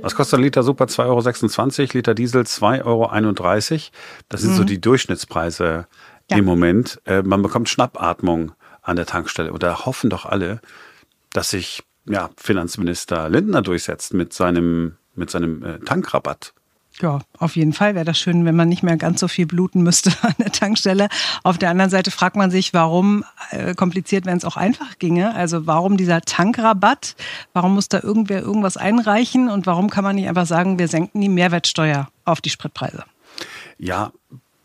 Was 0.00 0.14
kostet 0.14 0.38
ein 0.38 0.44
Liter 0.44 0.62
Super? 0.62 0.84
2,26 0.84 1.80
Euro, 1.80 1.88
Liter 1.94 2.14
Diesel 2.14 2.42
2,31 2.42 2.84
Euro. 2.84 3.80
Das 4.28 4.40
sind 4.40 4.54
so 4.54 4.62
die 4.64 4.80
Durchschnittspreise 4.80 5.88
Ja. 6.30 6.36
im 6.38 6.44
Moment. 6.44 7.00
Äh, 7.04 7.22
man 7.22 7.42
bekommt 7.42 7.68
Schnappatmung 7.68 8.52
an 8.86 8.96
der 8.96 9.06
Tankstelle. 9.06 9.52
Und 9.52 9.62
da 9.62 9.84
hoffen 9.84 10.10
doch 10.10 10.24
alle, 10.24 10.60
dass 11.32 11.50
sich 11.50 11.82
ja, 12.08 12.30
Finanzminister 12.36 13.28
Lindner 13.28 13.62
durchsetzt 13.62 14.14
mit 14.14 14.32
seinem, 14.32 14.96
mit 15.14 15.30
seinem 15.30 15.62
äh, 15.62 15.78
Tankrabatt. 15.80 16.54
Ja, 17.02 17.18
auf 17.38 17.56
jeden 17.56 17.74
Fall 17.74 17.94
wäre 17.94 18.06
das 18.06 18.18
schön, 18.18 18.46
wenn 18.46 18.56
man 18.56 18.70
nicht 18.70 18.82
mehr 18.82 18.96
ganz 18.96 19.20
so 19.20 19.28
viel 19.28 19.44
bluten 19.44 19.82
müsste 19.82 20.12
an 20.22 20.34
der 20.38 20.52
Tankstelle. 20.52 21.08
Auf 21.42 21.58
der 21.58 21.70
anderen 21.70 21.90
Seite 21.90 22.10
fragt 22.10 22.36
man 22.36 22.50
sich, 22.50 22.72
warum 22.72 23.24
äh, 23.50 23.74
kompliziert, 23.74 24.24
wenn 24.24 24.38
es 24.38 24.44
auch 24.44 24.56
einfach 24.56 24.98
ginge. 24.98 25.34
Also 25.34 25.66
warum 25.66 25.96
dieser 25.96 26.22
Tankrabatt? 26.22 27.16
Warum 27.52 27.74
muss 27.74 27.88
da 27.88 28.00
irgendwer 28.00 28.40
irgendwas 28.40 28.76
einreichen? 28.76 29.50
Und 29.50 29.66
warum 29.66 29.90
kann 29.90 30.04
man 30.04 30.16
nicht 30.16 30.28
einfach 30.28 30.46
sagen, 30.46 30.78
wir 30.78 30.88
senken 30.88 31.20
die 31.20 31.28
Mehrwertsteuer 31.28 32.08
auf 32.24 32.40
die 32.40 32.50
Spritpreise? 32.50 33.04
Ja, 33.78 34.12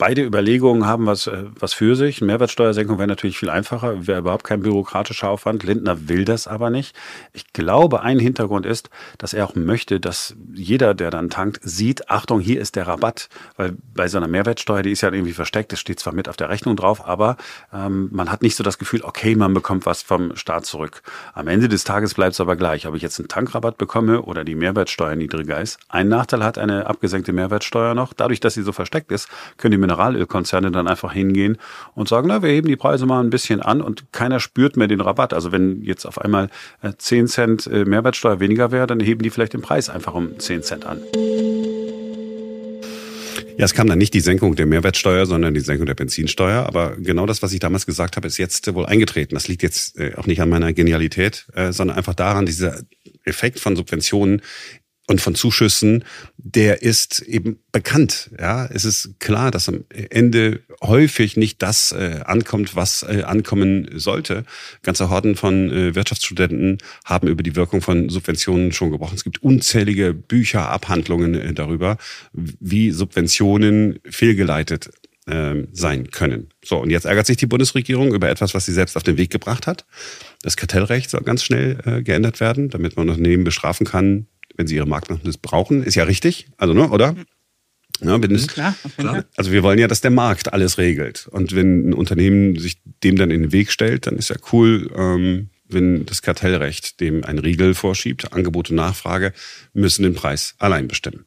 beide 0.02 0.24
Überlegungen 0.24 0.88
haben 0.88 1.06
was, 1.06 1.28
äh, 1.28 1.44
was 1.60 1.74
für 1.74 1.96
sich. 1.96 2.22
Mehrwertsteuersenkung 2.22 2.98
wäre 2.98 3.08
natürlich 3.08 3.38
viel 3.38 3.52
einfacher, 3.52 4.08
wäre 4.08 4.18
überhaupt 4.18 4.44
kein 4.44 4.64
bürokratischer 4.64 5.30
Aufwand. 5.30 5.62
Lindner 5.62 6.10
will 6.10 6.26
das 6.26 6.48
aber 6.48 6.72
nicht. 6.72 6.96
Ich 7.34 7.54
glaube, 7.54 8.02
ein 8.02 8.18
Hintergrund 8.18 8.66
ist, 8.66 8.90
dass 9.20 9.36
er 9.36 9.46
auch 9.46 9.54
möchte, 9.54 10.00
dass 10.00 10.36
jeder, 10.52 10.96
der 10.96 11.12
dann 11.12 11.30
tankt, 11.30 11.60
sieht, 11.62 12.10
Achtung, 12.10 12.40
hier 12.40 12.60
ist 12.60 12.78
der 12.78 12.88
Rabatt. 12.88 13.30
Weil 13.58 13.78
bei 13.94 14.08
so 14.08 14.18
einer 14.18 14.28
Mehrwertsteuer, 14.28 14.82
die 14.82 14.90
ist 14.90 15.02
ja 15.02 15.14
irgendwie 15.14 15.34
versteckt, 15.34 15.72
das 15.72 15.80
steht 15.80 16.00
zwar 16.00 16.16
mit 16.16 16.28
auf 16.28 16.36
der 16.36 16.50
Rechnung 16.50 16.76
drauf, 16.76 17.08
aber 17.08 17.38
ähm, 17.72 18.10
man 18.12 18.32
hat 18.32 18.42
nicht 18.42 18.56
so 18.56 18.64
das 18.64 18.80
Gefühl, 18.80 19.02
okay, 19.04 19.36
man 19.36 19.54
bekommt 19.54 19.86
was 19.86 20.02
vom 20.02 20.36
Staat 20.36 20.66
zurück. 20.66 21.04
Am 21.36 21.48
Ende 21.48 21.70
des 21.70 21.84
Tages 21.84 22.16
bleibt 22.16 22.34
es 22.34 22.42
aber 22.42 22.56
gleich, 22.56 22.88
ob 22.88 22.96
ich 22.96 23.04
jetzt 23.04 23.20
einen 23.20 23.28
Tankrabatt 23.28 23.78
bekomme 23.78 24.24
oder 24.24 24.44
die 24.46 24.56
Mehrwertsteuer 24.56 25.16
niedriger 25.16 25.62
ist. 25.62 25.78
Ein 25.90 26.08
Nachteil 26.08 26.44
hat 26.44 26.58
eine 26.58 26.88
abgesenkte 26.88 27.34
Mehrwertsteuer 27.34 27.94
noch. 27.94 28.14
Dadurch, 28.14 28.40
dass 28.40 28.56
sie 28.56 28.64
so 28.64 28.72
versteckt 28.72 29.12
ist, 29.12 29.30
können 29.58 29.74
die 29.74 29.91
Mineralölkonzerne 29.92 30.72
dann 30.72 30.88
einfach 30.88 31.14
hingehen 31.14 31.58
und 31.96 32.08
sagen, 32.08 32.28
na, 32.28 32.42
wir 32.42 32.50
heben 32.50 32.68
die 32.68 32.76
Preise 32.76 33.06
mal 33.06 33.22
ein 33.22 33.30
bisschen 33.30 33.62
an 33.62 33.82
und 33.82 34.12
keiner 34.12 34.40
spürt 34.40 34.78
mehr 34.78 34.88
den 34.88 35.02
Rabatt. 35.02 35.34
Also 35.34 35.52
wenn 35.52 35.82
jetzt 35.84 36.06
auf 36.06 36.20
einmal 36.20 36.50
äh, 36.82 36.94
10 36.98 37.28
Cent 37.28 37.68
äh, 37.68 37.86
Mehrwertsteuer 37.86 38.40
weniger 38.40 38.72
wäre, 38.72 38.88
dann 38.88 39.00
heben 39.00 39.22
die 39.22 39.30
vielleicht 39.30 39.54
den 39.54 39.62
Preis 39.62 39.90
einfach 39.90 40.14
um 40.14 40.40
10 40.40 40.64
Cent 40.64 40.86
an. 40.86 41.00
Ja, 43.58 43.66
es 43.66 43.74
kam 43.74 43.88
dann 43.88 44.00
nicht 44.00 44.14
die 44.14 44.22
Senkung 44.22 44.56
der 44.56 44.66
Mehrwertsteuer, 44.66 45.26
sondern 45.26 45.54
die 45.54 45.60
Senkung 45.60 45.86
der 45.86 45.94
Benzinsteuer. 45.94 46.66
Aber 46.66 46.96
genau 46.96 47.26
das, 47.26 47.44
was 47.44 47.54
ich 47.54 47.60
damals 47.60 47.86
gesagt 47.86 48.16
habe, 48.16 48.28
ist 48.28 48.38
jetzt 48.38 48.74
wohl 48.74 48.86
eingetreten. 48.86 49.36
Das 49.36 49.48
liegt 49.48 49.62
jetzt 49.62 50.00
äh, 50.00 50.14
auch 50.16 50.26
nicht 50.26 50.42
an 50.42 50.50
meiner 50.50 50.74
Genialität, 50.74 51.48
äh, 51.54 51.72
sondern 51.72 51.98
einfach 51.98 52.16
daran, 52.16 52.46
dieser 52.46 52.82
Effekt 53.24 53.60
von 53.60 53.76
Subventionen 53.76 54.42
und 55.12 55.20
von 55.20 55.36
Zuschüssen, 55.36 56.06
der 56.38 56.82
ist 56.82 57.20
eben 57.22 57.60
bekannt. 57.72 58.32
Ja, 58.40 58.66
es 58.66 58.86
ist 58.86 59.20
klar, 59.20 59.52
dass 59.52 59.68
am 59.68 59.84
Ende 60.10 60.62
häufig 60.82 61.38
nicht 61.38 61.62
das 61.62 61.92
äh, 61.92 62.22
ankommt, 62.26 62.76
was 62.76 63.04
äh, 63.04 63.24
ankommen 63.24 63.90
sollte. 63.96 64.46
Ganze 64.84 65.10
Horden 65.10 65.36
von 65.36 65.70
äh, 65.70 65.96
Wirtschaftsstudenten 65.96 66.78
haben 67.04 67.28
über 67.28 67.44
die 67.44 67.56
Wirkung 67.56 67.82
von 67.82 68.10
Subventionen 68.10 68.72
schon 68.72 68.92
gebrochen. 68.92 69.16
Es 69.16 69.26
gibt 69.26 69.44
unzählige 69.44 70.14
Bücher, 70.14 70.70
Abhandlungen 70.70 71.36
äh, 71.36 71.54
darüber, 71.54 71.98
wie 72.34 72.92
Subventionen 72.92 74.00
fehlgeleitet 74.10 74.90
ähm, 75.28 75.68
sein 75.72 76.10
können. 76.10 76.50
So, 76.64 76.78
und 76.80 76.90
jetzt 76.90 77.06
ärgert 77.06 77.28
sich 77.28 77.38
die 77.38 77.46
Bundesregierung 77.46 78.14
über 78.14 78.30
etwas, 78.30 78.54
was 78.54 78.66
sie 78.66 78.74
selbst 78.74 78.98
auf 78.98 79.04
den 79.04 79.18
Weg 79.18 79.30
gebracht 79.30 79.68
hat. 79.68 79.86
Das 80.42 80.58
Kartellrecht 80.58 81.10
soll 81.10 81.22
ganz 81.22 81.44
schnell 81.44 81.78
äh, 81.86 82.02
geändert 82.02 82.40
werden, 82.40 82.70
damit 82.70 82.96
man 82.96 83.10
Unternehmen 83.10 83.44
bestrafen 83.44 83.86
kann, 83.86 84.28
wenn 84.56 84.68
sie 84.68 84.76
ihre 84.76 84.88
Marktmacht 84.88 85.24
missbrauchen. 85.24 85.84
Ist 85.84 85.96
ja 85.96 86.04
richtig, 86.04 86.48
also 86.58 86.74
ne, 86.74 86.90
oder? 86.90 87.16
Ja, 88.02 88.22
wenn 88.22 88.34
es, 88.34 88.48
Klar, 88.48 88.76
auf 88.84 88.98
jeden 88.98 89.10
Fall. 89.10 89.26
also 89.36 89.52
wir 89.52 89.62
wollen 89.64 89.78
ja, 89.78 89.88
dass 89.88 90.02
der 90.02 90.12
Markt 90.12 90.54
alles 90.54 90.78
regelt. 90.78 91.28
Und 91.28 91.56
wenn 91.56 91.90
ein 91.90 91.94
Unternehmen 91.94 92.58
sich 92.58 92.82
dem 93.04 93.16
dann 93.16 93.30
in 93.30 93.44
den 93.44 93.52
Weg 93.52 93.72
stellt, 93.72 94.08
dann 94.08 94.16
ist 94.16 94.30
ja 94.30 94.38
cool, 94.52 94.92
ähm, 94.96 95.50
wenn 95.68 96.06
das 96.06 96.22
Kartellrecht 96.22 97.00
dem 97.00 97.24
ein 97.24 97.38
Riegel 97.38 97.76
vorschiebt. 97.76 98.34
Angebot 98.34 98.70
und 98.72 98.76
Nachfrage 98.78 99.34
müssen 99.74 100.04
den 100.04 100.16
Preis 100.16 100.56
allein 100.58 100.88
bestimmen. 100.88 101.26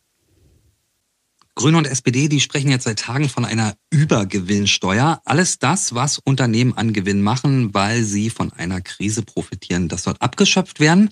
Grüne 1.56 1.78
und 1.78 1.86
SPD, 1.86 2.28
die 2.28 2.40
sprechen 2.40 2.70
jetzt 2.70 2.82
seit 2.82 2.98
Tagen 2.98 3.28
von 3.28 3.44
einer 3.44 3.76
Übergewinnsteuer. 3.90 5.20
Alles 5.24 5.60
das, 5.60 5.94
was 5.94 6.18
Unternehmen 6.18 6.76
an 6.76 6.92
Gewinn 6.92 7.22
machen, 7.22 7.72
weil 7.72 8.02
sie 8.02 8.28
von 8.28 8.52
einer 8.52 8.80
Krise 8.80 9.22
profitieren, 9.22 9.88
das 9.88 10.02
soll 10.02 10.14
abgeschöpft 10.18 10.80
werden. 10.80 11.10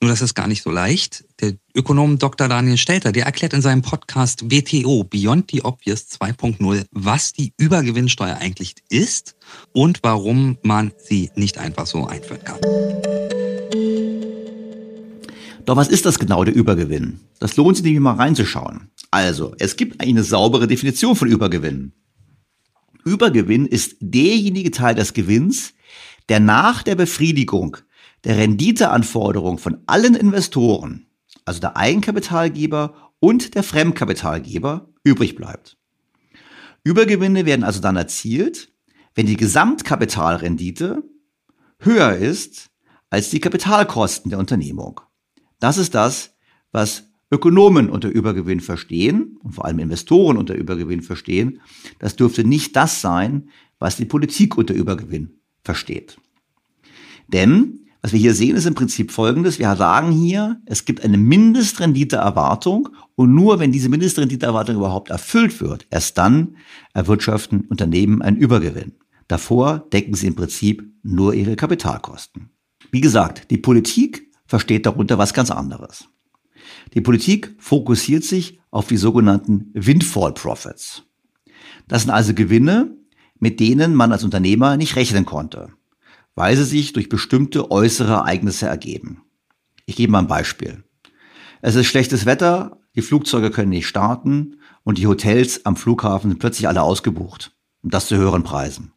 Nur 0.00 0.10
das 0.10 0.20
ist 0.20 0.34
gar 0.34 0.46
nicht 0.48 0.62
so 0.62 0.70
leicht. 0.70 1.24
Der 1.40 1.54
Ökonom 1.74 2.18
Dr. 2.18 2.48
Daniel 2.48 2.76
Stelter, 2.76 3.12
der 3.12 3.24
erklärt 3.24 3.54
in 3.54 3.62
seinem 3.62 3.82
Podcast 3.82 4.50
WTO 4.50 5.04
Beyond 5.04 5.50
the 5.50 5.62
Obvious 5.62 6.08
2.0, 6.10 6.84
was 6.90 7.32
die 7.32 7.54
Übergewinnsteuer 7.56 8.36
eigentlich 8.36 8.74
ist 8.90 9.36
und 9.72 10.00
warum 10.02 10.58
man 10.62 10.92
sie 10.98 11.30
nicht 11.36 11.58
einfach 11.58 11.86
so 11.86 12.06
einführen 12.06 12.44
kann. 12.44 12.60
Doch 15.64 15.76
was 15.76 15.88
ist 15.88 16.04
das 16.04 16.18
genau, 16.18 16.44
der 16.44 16.54
Übergewinn? 16.54 17.20
Das 17.38 17.56
lohnt 17.56 17.76
sich 17.76 17.84
nämlich 17.84 18.02
mal 18.02 18.16
reinzuschauen. 18.16 18.90
Also, 19.10 19.54
es 19.58 19.76
gibt 19.76 20.00
eine 20.00 20.22
saubere 20.22 20.66
Definition 20.66 21.16
von 21.16 21.28
Übergewinn. 21.28 21.92
Übergewinn 23.04 23.66
ist 23.66 23.96
derjenige 24.00 24.70
Teil 24.70 24.94
des 24.94 25.14
Gewinns, 25.14 25.72
der 26.28 26.40
nach 26.40 26.82
der 26.82 26.94
Befriedigung 26.96 27.76
der 28.24 28.38
Renditeanforderung 28.38 29.58
von 29.58 29.82
allen 29.86 30.14
Investoren, 30.14 31.06
also 31.44 31.60
der 31.60 31.76
Eigenkapitalgeber 31.76 33.12
und 33.20 33.54
der 33.54 33.62
Fremdkapitalgeber, 33.62 34.88
übrig 35.02 35.36
bleibt. 35.36 35.76
Übergewinne 36.82 37.46
werden 37.46 37.64
also 37.64 37.80
dann 37.80 37.96
erzielt, 37.96 38.72
wenn 39.14 39.26
die 39.26 39.36
Gesamtkapitalrendite 39.36 41.02
höher 41.78 42.16
ist 42.16 42.70
als 43.10 43.30
die 43.30 43.40
Kapitalkosten 43.40 44.30
der 44.30 44.38
Unternehmung. 44.38 45.00
Das 45.60 45.78
ist 45.78 45.94
das, 45.94 46.34
was 46.72 47.04
Ökonomen 47.30 47.88
unter 47.88 48.08
Übergewinn 48.08 48.60
verstehen 48.60 49.38
und 49.42 49.52
vor 49.52 49.64
allem 49.64 49.78
Investoren 49.78 50.36
unter 50.36 50.54
Übergewinn 50.54 51.02
verstehen. 51.02 51.60
Das 51.98 52.16
dürfte 52.16 52.44
nicht 52.44 52.76
das 52.76 53.00
sein, 53.00 53.50
was 53.78 53.96
die 53.96 54.04
Politik 54.04 54.56
unter 54.56 54.74
Übergewinn 54.74 55.40
versteht. 55.62 56.18
Denn 57.28 57.83
was 58.04 58.12
wir 58.12 58.20
hier 58.20 58.34
sehen, 58.34 58.54
ist 58.54 58.66
im 58.66 58.74
Prinzip 58.74 59.10
Folgendes. 59.10 59.58
Wir 59.58 59.74
sagen 59.76 60.12
hier, 60.12 60.60
es 60.66 60.84
gibt 60.84 61.02
eine 61.02 61.16
Mindestrenditeerwartung 61.16 62.90
und 63.14 63.34
nur 63.34 63.60
wenn 63.60 63.72
diese 63.72 63.88
Mindestrenditeerwartung 63.88 64.76
überhaupt 64.76 65.08
erfüllt 65.08 65.58
wird, 65.62 65.86
erst 65.88 66.18
dann 66.18 66.58
erwirtschaften 66.92 67.62
Unternehmen 67.62 68.20
einen 68.20 68.36
Übergewinn. 68.36 68.92
Davor 69.26 69.86
decken 69.90 70.12
sie 70.12 70.26
im 70.26 70.34
Prinzip 70.34 70.84
nur 71.02 71.32
ihre 71.32 71.56
Kapitalkosten. 71.56 72.50
Wie 72.90 73.00
gesagt, 73.00 73.50
die 73.50 73.56
Politik 73.56 74.30
versteht 74.44 74.84
darunter 74.84 75.16
was 75.16 75.32
ganz 75.32 75.50
anderes. 75.50 76.06
Die 76.92 77.00
Politik 77.00 77.56
fokussiert 77.56 78.24
sich 78.24 78.60
auf 78.70 78.86
die 78.86 78.98
sogenannten 78.98 79.70
Windfall 79.72 80.34
Profits. 80.34 81.04
Das 81.88 82.02
sind 82.02 82.10
also 82.10 82.34
Gewinne, 82.34 82.98
mit 83.38 83.60
denen 83.60 83.94
man 83.94 84.12
als 84.12 84.24
Unternehmer 84.24 84.76
nicht 84.76 84.94
rechnen 84.94 85.24
konnte, 85.24 85.70
weil 86.34 86.56
sie 86.56 86.64
sich 86.64 86.92
durch 86.92 87.08
bestimmte 87.08 87.70
äußere 87.70 88.12
Ereignisse 88.12 88.66
ergeben. 88.66 89.22
Ich 89.86 89.96
gebe 89.96 90.12
mal 90.12 90.20
ein 90.20 90.26
Beispiel. 90.26 90.84
Es 91.62 91.74
ist 91.74 91.86
schlechtes 91.86 92.26
Wetter, 92.26 92.80
die 92.94 93.02
Flugzeuge 93.02 93.50
können 93.50 93.70
nicht 93.70 93.86
starten 93.86 94.60
und 94.82 94.98
die 94.98 95.06
Hotels 95.06 95.64
am 95.66 95.76
Flughafen 95.76 96.30
sind 96.30 96.38
plötzlich 96.38 96.68
alle 96.68 96.82
ausgebucht. 96.82 97.56
Und 97.82 97.92
das 97.92 98.06
zu 98.06 98.16
höheren 98.16 98.44
Preisen. 98.44 98.92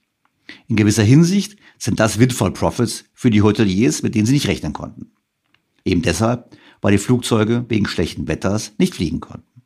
In 0.67 0.75
gewisser 0.75 1.03
Hinsicht 1.03 1.57
sind 1.77 1.99
das 1.99 2.19
Windfall 2.19 2.51
Profits 2.51 3.05
für 3.13 3.29
die 3.29 3.41
Hoteliers, 3.41 4.01
mit 4.01 4.15
denen 4.15 4.25
sie 4.25 4.33
nicht 4.33 4.47
rechnen 4.47 4.73
konnten. 4.73 5.11
Eben 5.83 6.01
deshalb, 6.01 6.55
weil 6.81 6.93
die 6.93 6.97
Flugzeuge 6.97 7.65
wegen 7.67 7.87
schlechten 7.87 8.27
Wetters 8.27 8.73
nicht 8.77 8.95
fliegen 8.95 9.19
konnten. 9.19 9.63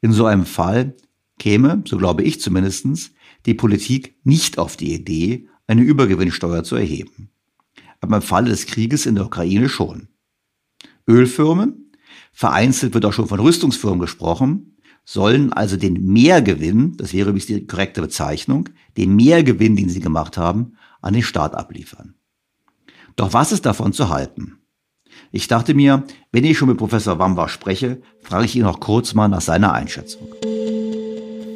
In 0.00 0.12
so 0.12 0.26
einem 0.26 0.46
Fall 0.46 0.96
käme, 1.38 1.82
so 1.86 1.98
glaube 1.98 2.22
ich 2.22 2.40
zumindestens, 2.40 3.12
die 3.46 3.54
Politik 3.54 4.16
nicht 4.24 4.58
auf 4.58 4.76
die 4.76 4.92
Idee, 4.92 5.48
eine 5.66 5.82
Übergewinnsteuer 5.82 6.64
zu 6.64 6.76
erheben. 6.76 7.30
Aber 8.00 8.16
im 8.16 8.22
Falle 8.22 8.50
des 8.50 8.66
Krieges 8.66 9.06
in 9.06 9.14
der 9.14 9.26
Ukraine 9.26 9.68
schon. 9.68 10.08
Ölfirmen, 11.08 11.92
vereinzelt 12.32 12.94
wird 12.94 13.04
auch 13.04 13.12
schon 13.12 13.28
von 13.28 13.40
Rüstungsfirmen 13.40 14.00
gesprochen, 14.00 14.76
sollen 15.04 15.52
also 15.52 15.76
den 15.76 16.04
Mehrgewinn, 16.04 16.96
das 16.96 17.12
wäre 17.12 17.28
übrigens 17.28 17.46
die 17.46 17.66
korrekte 17.66 18.00
Bezeichnung, 18.00 18.68
den 18.96 19.14
Mehrgewinn, 19.16 19.76
den 19.76 19.88
sie 19.88 20.00
gemacht 20.00 20.36
haben, 20.36 20.76
an 21.02 21.14
den 21.14 21.22
Staat 21.22 21.54
abliefern. 21.54 22.14
Doch 23.16 23.32
was 23.32 23.52
ist 23.52 23.66
davon 23.66 23.92
zu 23.92 24.08
halten? 24.08 24.58
Ich 25.30 25.46
dachte 25.46 25.74
mir, 25.74 26.04
wenn 26.32 26.44
ich 26.44 26.58
schon 26.58 26.68
mit 26.68 26.78
Professor 26.78 27.18
Wambach 27.18 27.48
spreche, 27.48 28.00
frage 28.22 28.46
ich 28.46 28.56
ihn 28.56 28.62
noch 28.62 28.80
kurz 28.80 29.14
mal 29.14 29.28
nach 29.28 29.40
seiner 29.40 29.72
Einschätzung. 29.72 30.26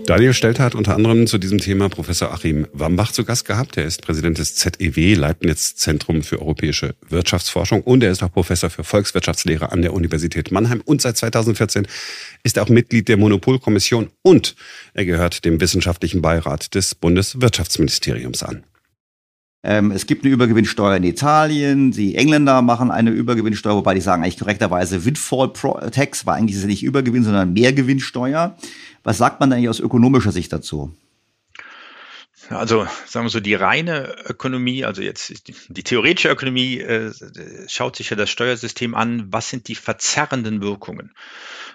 Daniel 0.09 0.33
Stelter 0.33 0.65
hat 0.65 0.75
unter 0.75 0.95
anderem 0.95 1.27
zu 1.27 1.37
diesem 1.37 1.59
Thema 1.59 1.91
Professor 1.91 2.33
Achim 2.33 2.67
Wambach 2.73 3.13
zu 3.13 3.27
Gast 3.27 3.45
gehabt. 3.45 3.77
Er 3.77 3.85
ist 3.85 4.01
Präsident 4.01 4.39
des 4.39 4.55
ZEW, 4.55 5.15
Leibniz 5.15 5.77
Zentrum 5.77 6.23
für 6.23 6.41
europäische 6.41 6.95
Wirtschaftsforschung 7.11 7.83
und 7.83 8.03
er 8.03 8.11
ist 8.11 8.23
auch 8.23 8.33
Professor 8.33 8.71
für 8.71 8.85
Volkswirtschaftslehre 8.85 9.71
an 9.71 9.83
der 9.83 9.93
Universität 9.93 10.51
Mannheim 10.51 10.81
und 10.83 11.03
seit 11.03 11.19
2014 11.19 11.87
ist 12.43 12.57
er 12.57 12.63
auch 12.63 12.71
Mitglied 12.71 13.09
der 13.09 13.19
Monopolkommission 13.19 14.09
und 14.23 14.57
er 14.95 15.05
gehört 15.05 15.45
dem 15.45 15.61
wissenschaftlichen 15.61 16.23
Beirat 16.23 16.75
des 16.75 16.95
Bundeswirtschaftsministeriums 16.95 18.43
an. 18.43 18.65
Ähm, 19.65 19.91
es 19.91 20.07
gibt 20.07 20.25
eine 20.25 20.33
Übergewinnsteuer 20.33 20.97
in 20.97 21.05
Italien. 21.05 21.91
Die 21.91 22.15
Engländer 22.15 22.63
machen 22.63 22.91
eine 22.91 23.11
Übergewinnsteuer, 23.11 23.75
wobei 23.75 23.95
die 23.95 24.01
sagen 24.01 24.23
eigentlich 24.23 24.39
korrekterweise 24.39 25.05
Windfall 25.05 25.53
Tax, 25.91 26.27
war 26.27 26.37
eigentlich 26.37 26.57
ist 26.57 26.63
es 26.63 26.69
nicht 26.69 26.85
Übergewinn, 26.85 27.25
sondern 27.25 27.53
Mehrgewinnsteuer. 27.53 28.57
Was 29.03 29.19
sagt 29.19 29.41
man 29.41 29.53
eigentlich 29.53 29.69
aus 29.69 29.81
ökonomischer 29.81 30.33
Sicht 30.33 30.53
dazu? 30.53 30.95
Also 32.51 32.87
sagen 33.07 33.27
wir 33.27 33.31
so, 33.31 33.41
die 33.41 33.55
reine 33.55 34.15
Ökonomie, 34.27 34.85
also 34.85 35.03
jetzt 35.03 35.49
die, 35.49 35.55
die 35.69 35.83
theoretische 35.83 36.31
Ökonomie, 36.31 36.79
äh, 36.79 37.13
schaut 37.69 37.97
sich 37.97 38.09
ja 38.09 38.17
das 38.17 38.31
Steuersystem 38.31 38.95
an, 38.95 39.27
was 39.31 39.51
sind 39.51 39.69
die 39.69 39.75
verzerrenden 39.75 40.63
Wirkungen? 40.63 41.13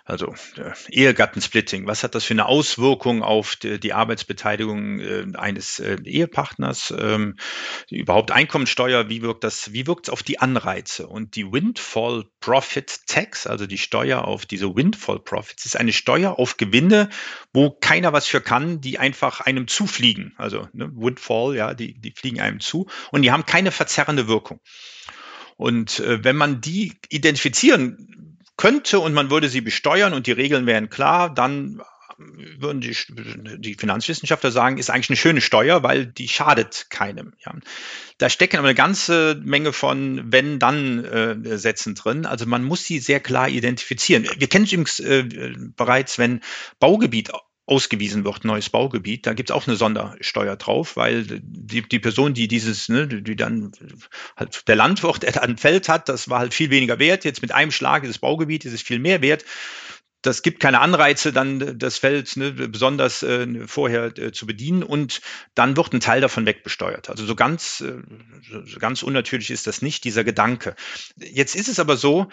Also 0.06 0.36
äh, 0.58 0.74
Ehegattensplitting, 0.90 1.88
was 1.88 2.04
hat 2.04 2.14
das 2.14 2.26
für 2.26 2.34
eine 2.34 2.48
Auswirkung 2.48 3.24
auf 3.24 3.56
die, 3.56 3.80
die 3.80 3.94
Arbeitsbeteiligung 3.94 5.00
äh, 5.00 5.26
eines 5.36 5.80
äh, 5.80 5.98
Ehepartners? 6.04 6.94
Ähm, 6.98 7.38
überhaupt 7.90 8.32
Einkommensteuer, 8.32 9.08
wie 9.08 9.22
wirkt 9.22 9.46
das, 9.46 9.72
wie 9.72 9.88
wirkt 9.88 10.08
es 10.08 10.14
auf 10.14 10.22
die 10.22 10.40
Anreize? 10.40 11.08
Und 11.08 11.38
die 11.38 11.50
Windfall 11.50 12.26
Profit 12.42 13.08
Tax, 13.08 13.48
also 13.48 13.66
die 13.66 13.78
Steuer 13.78 14.26
auf 14.26 14.46
diese 14.46 14.76
Windfall 14.76 15.20
Profits, 15.20 15.66
ist 15.66 15.80
eine 15.80 15.94
Steuer 15.94 16.38
auf 16.38 16.58
Gewinne, 16.58 17.08
wo 17.54 17.72
keiner 17.72 18.12
was 18.12 18.28
für 18.28 18.42
kann, 18.42 18.82
die 18.82 19.00
einfach 19.00 19.40
einem 19.40 19.70
zufliegen. 19.70 20.34
Also 20.36 20.68
ne, 20.74 20.92
Windfall, 20.94 21.56
ja, 21.56 21.74
die, 21.74 21.94
die 21.94 22.12
fliegen 22.12 22.42
einem 22.42 22.60
zu 22.60 22.88
und 23.12 23.22
die 23.22 23.32
haben 23.32 23.46
keine 23.46 23.72
verzerrende 23.72 24.28
Wirkung. 24.28 24.60
Und 25.56 26.02
äh, 26.02 26.26
wenn 26.26 26.36
man 26.36 26.60
die 26.60 26.94
identifizieren 27.10 28.33
könnte 28.58 29.00
und 29.00 29.14
man 29.14 29.30
würde 29.30 29.50
sie 29.50 29.62
besteuern 29.62 30.14
und 30.14 30.28
die 30.28 30.32
Regeln 30.32 30.66
wären 30.66 30.90
klar, 30.90 31.34
dann 31.34 31.82
würden 32.18 32.82
die, 32.82 32.96
die 33.58 33.76
Finanzwissenschaftler 33.76 34.52
sagen, 34.52 34.78
ist 34.78 34.90
eigentlich 34.90 35.10
eine 35.10 35.18
schöne 35.18 35.42
Steuer, 35.42 35.84
weil 35.84 36.06
die 36.06 36.28
schadet 36.28 36.88
keinem. 36.90 37.34
Ja. 37.46 37.56
Da 38.18 38.30
stecken 38.30 38.58
aber 38.58 38.68
eine 38.68 38.76
ganze 38.76 39.42
Menge 39.44 39.74
von 39.74 40.32
Wenn-Dann-Sätzen 40.32 41.96
drin. 41.96 42.26
Also 42.26 42.46
man 42.46 42.64
muss 42.64 42.86
sie 42.86 43.00
sehr 43.00 43.20
klar 43.20 43.50
identifizieren. 43.50 44.28
Wir 44.38 44.48
kennen 44.48 44.66
es 44.66 44.72
übrigens 44.72 45.00
äh, 45.00 45.54
bereits, 45.76 46.20
wenn 46.20 46.42
Baugebiet 46.80 47.32
ausgewiesen 47.66 48.26
wird, 48.26 48.44
neues 48.44 48.70
Baugebiet, 48.70 49.26
da 49.26 49.34
gibt 49.34 49.50
es 49.50 49.56
auch 49.56 49.68
eine 49.68 49.78
Sondersteuer 49.78 50.58
drauf, 50.58 50.98
weil 50.98 51.24
die, 51.24 51.82
die 51.82 52.00
Person, 52.00 52.34
die 52.34 52.50
dieses, 52.50 52.90
ne, 52.90 53.08
die 53.08 53.36
dann 53.38 53.72
halt 54.36 54.68
der 54.68 54.76
Landwirt, 54.76 55.24
der 55.24 55.32
da 55.32 55.42
ein 55.42 55.58
Feld 55.58 55.88
hat, 55.88 56.10
das 56.10 56.30
war 56.30 56.40
halt 56.40 56.54
viel 56.54 56.70
weniger 56.70 57.00
wert. 57.00 57.24
Jetzt 57.24 57.42
mit 57.42 57.54
einem 57.54 57.72
Schlag 57.72 58.04
ist 58.04 58.10
das 58.10 58.20
Baugebiet, 58.20 58.66
ist 58.66 58.74
es 58.74 58.82
viel 58.82 59.00
mehr 59.00 59.22
wert 59.22 59.46
das 60.24 60.42
gibt 60.42 60.60
keine 60.60 60.80
Anreize, 60.80 61.32
dann 61.32 61.78
das 61.78 61.98
Feld 61.98 62.36
ne, 62.38 62.52
besonders 62.52 63.22
äh, 63.24 63.68
vorher 63.68 64.18
äh, 64.18 64.32
zu 64.32 64.48
bedienen 64.48 64.82
und 64.82 65.22
dann 65.54 65.78
wird 65.78 65.94
ein 65.94 66.00
Teil 66.00 66.22
davon 66.22 66.46
wegbesteuert. 66.46 67.10
Also 67.10 67.26
so 67.26 67.36
ganz, 67.36 67.82
äh, 67.82 67.94
so 68.66 68.80
ganz 68.80 69.04
unnatürlich 69.04 69.52
ist 69.52 69.68
das 69.68 69.82
nicht, 69.82 70.04
dieser 70.06 70.24
Gedanke. 70.24 70.76
Jetzt 71.18 71.56
ist 71.56 71.68
es 71.68 71.80
aber 71.80 71.98
so, 71.98 72.28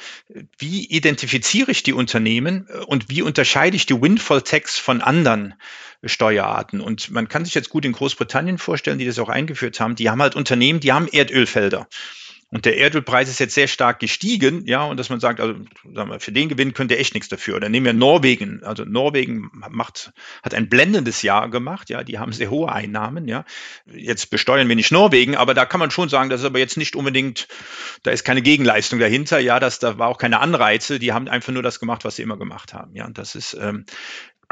wie 0.58 0.86
identifiziere 0.86 1.72
ich 1.72 1.82
die 1.82 1.92
Unternehmen 1.92 2.66
äh, 2.68 2.78
und 2.78 3.10
wie 3.10 3.22
unterscheide 3.22 3.76
ich 3.76 3.86
die 3.86 4.00
Windfall 4.00 4.42
Tax 4.42 4.78
von 4.78 5.02
anderen 5.02 5.54
Steuerarten? 6.04 6.80
Und 6.80 7.10
man 7.10 7.28
kann 7.28 7.44
sich 7.44 7.54
jetzt 7.54 7.70
gut 7.70 7.84
in 7.84 7.92
Großbritannien 7.92 8.58
vorstellen, 8.58 8.98
die 8.98 9.06
das 9.06 9.18
auch 9.18 9.28
eingeführt 9.28 9.80
haben, 9.80 9.96
die 9.96 10.08
haben 10.10 10.22
halt 10.22 10.36
Unternehmen, 10.36 10.80
die 10.80 10.92
haben 10.92 11.08
Erdölfelder. 11.08 11.88
Und 12.52 12.64
der 12.64 12.76
Erdölpreis 12.76 13.28
ist 13.28 13.38
jetzt 13.38 13.54
sehr 13.54 13.68
stark 13.68 14.00
gestiegen, 14.00 14.66
ja, 14.66 14.82
und 14.82 14.96
dass 14.96 15.08
man 15.08 15.20
sagt, 15.20 15.40
also 15.40 15.54
sagen 15.94 16.10
wir, 16.10 16.18
für 16.18 16.32
den 16.32 16.48
Gewinn 16.48 16.74
könnt 16.74 16.90
ihr 16.90 16.98
echt 16.98 17.14
nichts 17.14 17.28
dafür. 17.28 17.56
Oder 17.56 17.68
nehmen 17.68 17.86
wir 17.86 17.92
Norwegen. 17.92 18.64
Also 18.64 18.84
Norwegen 18.84 19.50
macht, 19.52 20.12
hat 20.42 20.54
ein 20.54 20.68
blendendes 20.68 21.22
Jahr 21.22 21.48
gemacht, 21.48 21.90
ja, 21.90 22.02
die 22.02 22.18
haben 22.18 22.32
sehr 22.32 22.50
hohe 22.50 22.72
Einnahmen, 22.72 23.28
ja. 23.28 23.44
Jetzt 23.86 24.30
besteuern 24.30 24.68
wir 24.68 24.74
nicht 24.74 24.90
Norwegen, 24.90 25.36
aber 25.36 25.54
da 25.54 25.64
kann 25.64 25.78
man 25.78 25.92
schon 25.92 26.08
sagen, 26.08 26.28
das 26.28 26.40
ist 26.40 26.46
aber 26.46 26.58
jetzt 26.58 26.76
nicht 26.76 26.96
unbedingt, 26.96 27.46
da 28.02 28.10
ist 28.10 28.24
keine 28.24 28.42
Gegenleistung 28.42 28.98
dahinter, 28.98 29.38
ja, 29.38 29.60
das, 29.60 29.78
da 29.78 29.98
war 29.98 30.08
auch 30.08 30.18
keine 30.18 30.40
Anreize, 30.40 30.98
die 30.98 31.12
haben 31.12 31.28
einfach 31.28 31.52
nur 31.52 31.62
das 31.62 31.78
gemacht, 31.78 32.04
was 32.04 32.16
sie 32.16 32.22
immer 32.22 32.36
gemacht 32.36 32.74
haben, 32.74 32.96
ja. 32.96 33.06
Und 33.06 33.16
das 33.16 33.36
ist, 33.36 33.56
ähm, 33.60 33.84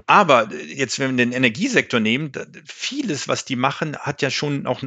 aber 0.07 0.49
jetzt, 0.55 0.99
wenn 0.99 1.17
wir 1.17 1.25
den 1.25 1.33
Energiesektor 1.33 2.01
nehmen, 2.01 2.31
vieles, 2.65 3.27
was 3.29 3.45
die 3.45 3.57
machen, 3.57 3.97
hat 3.97 4.23
ja 4.23 4.31
schon 4.31 4.67
auch, 4.67 4.83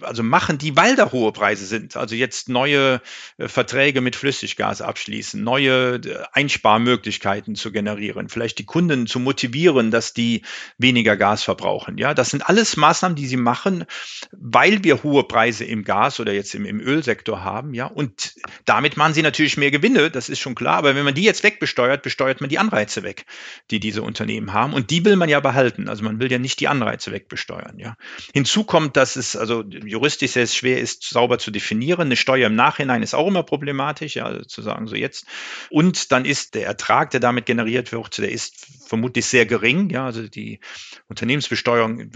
also 0.00 0.22
machen 0.22 0.58
die, 0.58 0.76
weil 0.76 0.94
da 0.94 1.10
hohe 1.10 1.32
Preise 1.32 1.66
sind. 1.66 1.96
Also 1.96 2.14
jetzt 2.14 2.48
neue 2.48 3.00
äh, 3.38 3.48
Verträge 3.48 4.00
mit 4.00 4.14
Flüssiggas 4.14 4.80
abschließen, 4.80 5.42
neue 5.42 5.96
äh, 5.96 6.24
Einsparmöglichkeiten 6.32 7.56
zu 7.56 7.72
generieren, 7.72 8.28
vielleicht 8.28 8.58
die 8.58 8.64
Kunden 8.64 9.06
zu 9.06 9.18
motivieren, 9.18 9.90
dass 9.90 10.14
die 10.14 10.42
weniger 10.78 11.16
Gas 11.16 11.42
verbrauchen. 11.42 11.98
Ja, 11.98 12.14
das 12.14 12.30
sind 12.30 12.48
alles 12.48 12.76
Maßnahmen, 12.76 13.16
die 13.16 13.26
sie 13.26 13.36
machen, 13.36 13.84
weil 14.30 14.84
wir 14.84 15.02
hohe 15.02 15.24
Preise 15.24 15.64
im 15.64 15.84
Gas 15.84 16.20
oder 16.20 16.32
jetzt 16.32 16.54
im, 16.54 16.64
im 16.64 16.80
Ölsektor 16.80 17.42
haben. 17.42 17.74
Ja, 17.74 17.86
und 17.86 18.34
damit 18.64 18.96
machen 18.96 19.14
sie 19.14 19.22
natürlich 19.22 19.56
mehr 19.56 19.70
Gewinne, 19.70 20.10
das 20.10 20.28
ist 20.28 20.38
schon 20.38 20.54
klar. 20.54 20.76
Aber 20.76 20.94
wenn 20.94 21.04
man 21.04 21.14
die 21.14 21.24
jetzt 21.24 21.42
wegbesteuert, 21.42 22.02
besteuert 22.02 22.40
man 22.40 22.48
die 22.48 22.58
Anreize 22.58 23.02
weg, 23.02 23.26
die 23.70 23.80
diese 23.80 24.02
Unternehmen 24.02 24.35
Unternehmen 24.36 24.52
haben 24.52 24.72
und 24.74 24.90
die 24.90 25.04
will 25.04 25.16
man 25.16 25.28
ja 25.28 25.40
behalten. 25.40 25.88
Also 25.88 26.04
man 26.04 26.20
will 26.20 26.30
ja 26.30 26.38
nicht 26.38 26.60
die 26.60 26.68
Anreize 26.68 27.12
wegbesteuern. 27.12 27.78
Ja. 27.78 27.96
Hinzu 28.32 28.64
kommt, 28.64 28.96
dass 28.96 29.16
es 29.16 29.36
also 29.36 29.62
juristisch 29.62 30.32
sehr 30.32 30.46
schwer 30.46 30.80
ist, 30.80 31.02
sauber 31.04 31.38
zu 31.38 31.50
definieren. 31.50 32.02
Eine 32.02 32.16
Steuer 32.16 32.46
im 32.46 32.54
Nachhinein 32.54 33.02
ist 33.02 33.14
auch 33.14 33.26
immer 33.26 33.42
problematisch, 33.42 34.16
ja, 34.16 34.26
also 34.26 34.44
zu 34.44 34.62
sagen, 34.62 34.86
so 34.86 34.96
jetzt. 34.96 35.26
Und 35.70 36.12
dann 36.12 36.24
ist 36.24 36.54
der 36.54 36.66
Ertrag, 36.66 37.10
der 37.10 37.20
damit 37.20 37.46
generiert 37.46 37.92
wird, 37.92 38.18
der 38.18 38.30
ist 38.30 38.66
vermutlich 38.86 39.26
sehr 39.26 39.46
gering. 39.46 39.90
Ja, 39.90 40.06
also 40.06 40.26
die 40.28 40.60
Unternehmensbesteuerung 41.08 42.10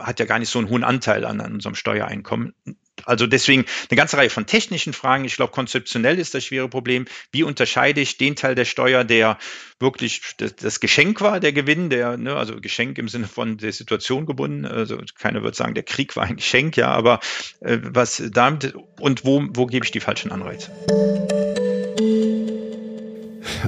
hat 0.00 0.20
ja 0.20 0.26
gar 0.26 0.38
nicht 0.38 0.50
so 0.50 0.58
einen 0.58 0.68
hohen 0.68 0.84
Anteil 0.84 1.24
an, 1.24 1.40
an 1.40 1.54
unserem 1.54 1.74
Steuereinkommen. 1.74 2.54
Also 3.06 3.26
deswegen 3.26 3.64
eine 3.90 3.96
ganze 3.96 4.16
Reihe 4.16 4.30
von 4.30 4.46
technischen 4.46 4.92
Fragen. 4.92 5.24
Ich 5.24 5.36
glaube, 5.36 5.52
konzeptionell 5.52 6.18
ist 6.18 6.34
das 6.34 6.44
schwere 6.44 6.68
Problem. 6.68 7.06
Wie 7.32 7.42
unterscheide 7.42 8.00
ich 8.00 8.16
den 8.16 8.36
Teil 8.36 8.54
der 8.54 8.64
Steuer, 8.64 9.04
der 9.04 9.38
wirklich 9.80 10.22
das, 10.38 10.80
Geschenk 10.80 11.20
war, 11.20 11.40
der 11.40 11.52
Gewinn, 11.52 11.90
der, 11.90 12.16
ne, 12.16 12.36
also 12.36 12.60
Geschenk 12.60 12.98
im 12.98 13.08
Sinne 13.08 13.26
von 13.26 13.58
der 13.58 13.72
Situation 13.72 14.26
gebunden. 14.26 14.64
Also 14.64 14.98
keiner 15.18 15.42
wird 15.42 15.54
sagen, 15.54 15.74
der 15.74 15.82
Krieg 15.82 16.16
war 16.16 16.24
ein 16.24 16.36
Geschenk, 16.36 16.76
ja, 16.76 16.88
aber 16.88 17.20
äh, 17.60 17.78
was 17.82 18.22
damit 18.32 18.74
und 19.00 19.24
wo, 19.24 19.44
wo 19.50 19.66
gebe 19.66 19.84
ich 19.84 19.90
die 19.90 20.00
falschen 20.00 20.32
Anreize? 20.32 20.70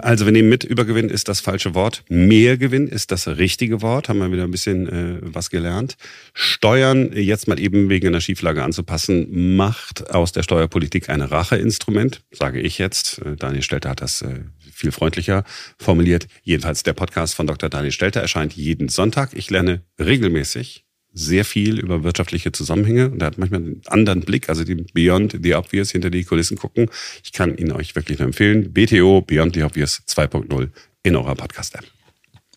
Also 0.03 0.25
wir 0.25 0.33
nehmen 0.33 0.49
mit, 0.49 0.65
Übergewinn 0.65 1.09
ist 1.09 1.29
das 1.29 1.41
falsche 1.41 1.75
Wort. 1.75 2.05
Mehrgewinn 2.09 2.89
ist 2.89 3.11
das 3.11 3.29
richtige 3.29 3.83
Wort. 3.83 4.09
Haben 4.09 4.19
wir 4.19 4.33
wieder 4.33 4.45
ein 4.45 4.51
bisschen 4.51 4.89
äh, 4.89 5.19
was 5.23 5.51
gelernt. 5.51 5.97
Steuern 6.33 7.13
jetzt 7.13 7.49
mal 7.49 7.61
eben 7.61 7.89
wegen 7.89 8.09
einer 8.09 8.21
Schieflage 8.21 8.63
anzupassen, 8.63 9.57
macht 9.57 10.11
aus 10.11 10.33
der 10.33 10.43
Steuerpolitik 10.43 11.09
ein 11.09 11.21
Racheinstrument, 11.21 12.23
sage 12.31 12.61
ich 12.61 12.79
jetzt. 12.79 13.19
Äh, 13.19 13.37
Daniel 13.37 13.63
Stelter 13.63 13.91
hat 13.91 14.01
das 14.01 14.23
äh, 14.23 14.41
viel 14.73 14.93
freundlicher 14.93 15.45
formuliert. 15.79 16.29
Jedenfalls 16.43 16.83
der 16.83 16.93
Podcast 16.93 17.35
von 17.35 17.47
Dr. 17.47 17.69
Daniel 17.69 17.93
Stelter 17.93 18.21
erscheint 18.21 18.55
jeden 18.55 18.89
Sonntag. 18.89 19.31
Ich 19.35 19.51
lerne 19.51 19.83
regelmäßig 19.99 20.86
sehr 21.17 21.45
viel 21.45 21.81
über 21.81 22.05
wirtschaftliche 22.05 22.53
Zusammenhänge 22.53 23.11
und 23.11 23.23
er 23.23 23.29
hat 23.29 23.39
manchmal 23.39 23.61
einen 23.61 23.83
anderen 23.87 24.21
Blick, 24.21 24.49
also 24.49 24.65
die 24.65 24.75
Beyond 24.75 25.39
the 25.43 25.55
Obvious 25.55 25.91
hinter 25.91 26.11
die 26.11 26.25
Kulissen 26.25 26.59
gucken. 26.59 26.91
Ich 27.25 27.33
kann 27.33 27.57
ihn 27.57 27.73
euch 27.73 27.97
wirklich 27.97 28.19
nur 28.19 28.27
empfehlen. 28.27 28.73
BTO 28.73 29.23
Beyond 29.23 29.55
the 29.55 29.63
Obvious 29.63 30.03
2.0 30.07 30.69
in 31.03 31.17
eurer 31.17 31.35
Podcast-App. 31.35 31.85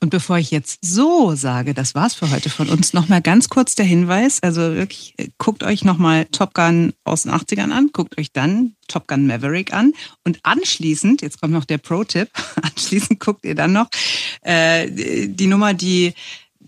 Und 0.01 0.11
bevor 0.11 0.37
ich 0.37 0.49
jetzt 0.49 0.79
so 0.81 1.35
sage, 1.35 1.73
das 1.73 1.93
war's 1.93 2.15
für 2.15 2.31
heute 2.31 2.49
von 2.49 2.69
uns, 2.69 2.93
nochmal 2.93 3.21
ganz 3.21 3.49
kurz 3.49 3.75
der 3.75 3.85
Hinweis. 3.85 4.41
Also 4.41 4.61
wirklich, 4.75 5.13
guckt 5.37 5.63
euch 5.63 5.83
nochmal 5.83 6.25
Top 6.25 6.53
Gun 6.53 6.93
aus 7.03 7.23
den 7.23 7.33
80ern 7.33 7.71
an, 7.71 7.89
guckt 7.91 8.17
euch 8.17 8.31
dann 8.31 8.75
Top 8.87 9.07
Gun 9.07 9.27
Maverick 9.27 9.73
an 9.73 9.93
und 10.23 10.39
anschließend, 10.43 11.21
jetzt 11.21 11.41
kommt 11.41 11.53
noch 11.53 11.65
der 11.65 11.79
Pro-Tipp, 11.79 12.29
anschließend 12.61 13.19
guckt 13.19 13.45
ihr 13.45 13.55
dann 13.55 13.73
noch 13.73 13.87
äh, 14.41 14.87
die 15.27 15.47
Nummer, 15.47 15.73
die 15.73 16.13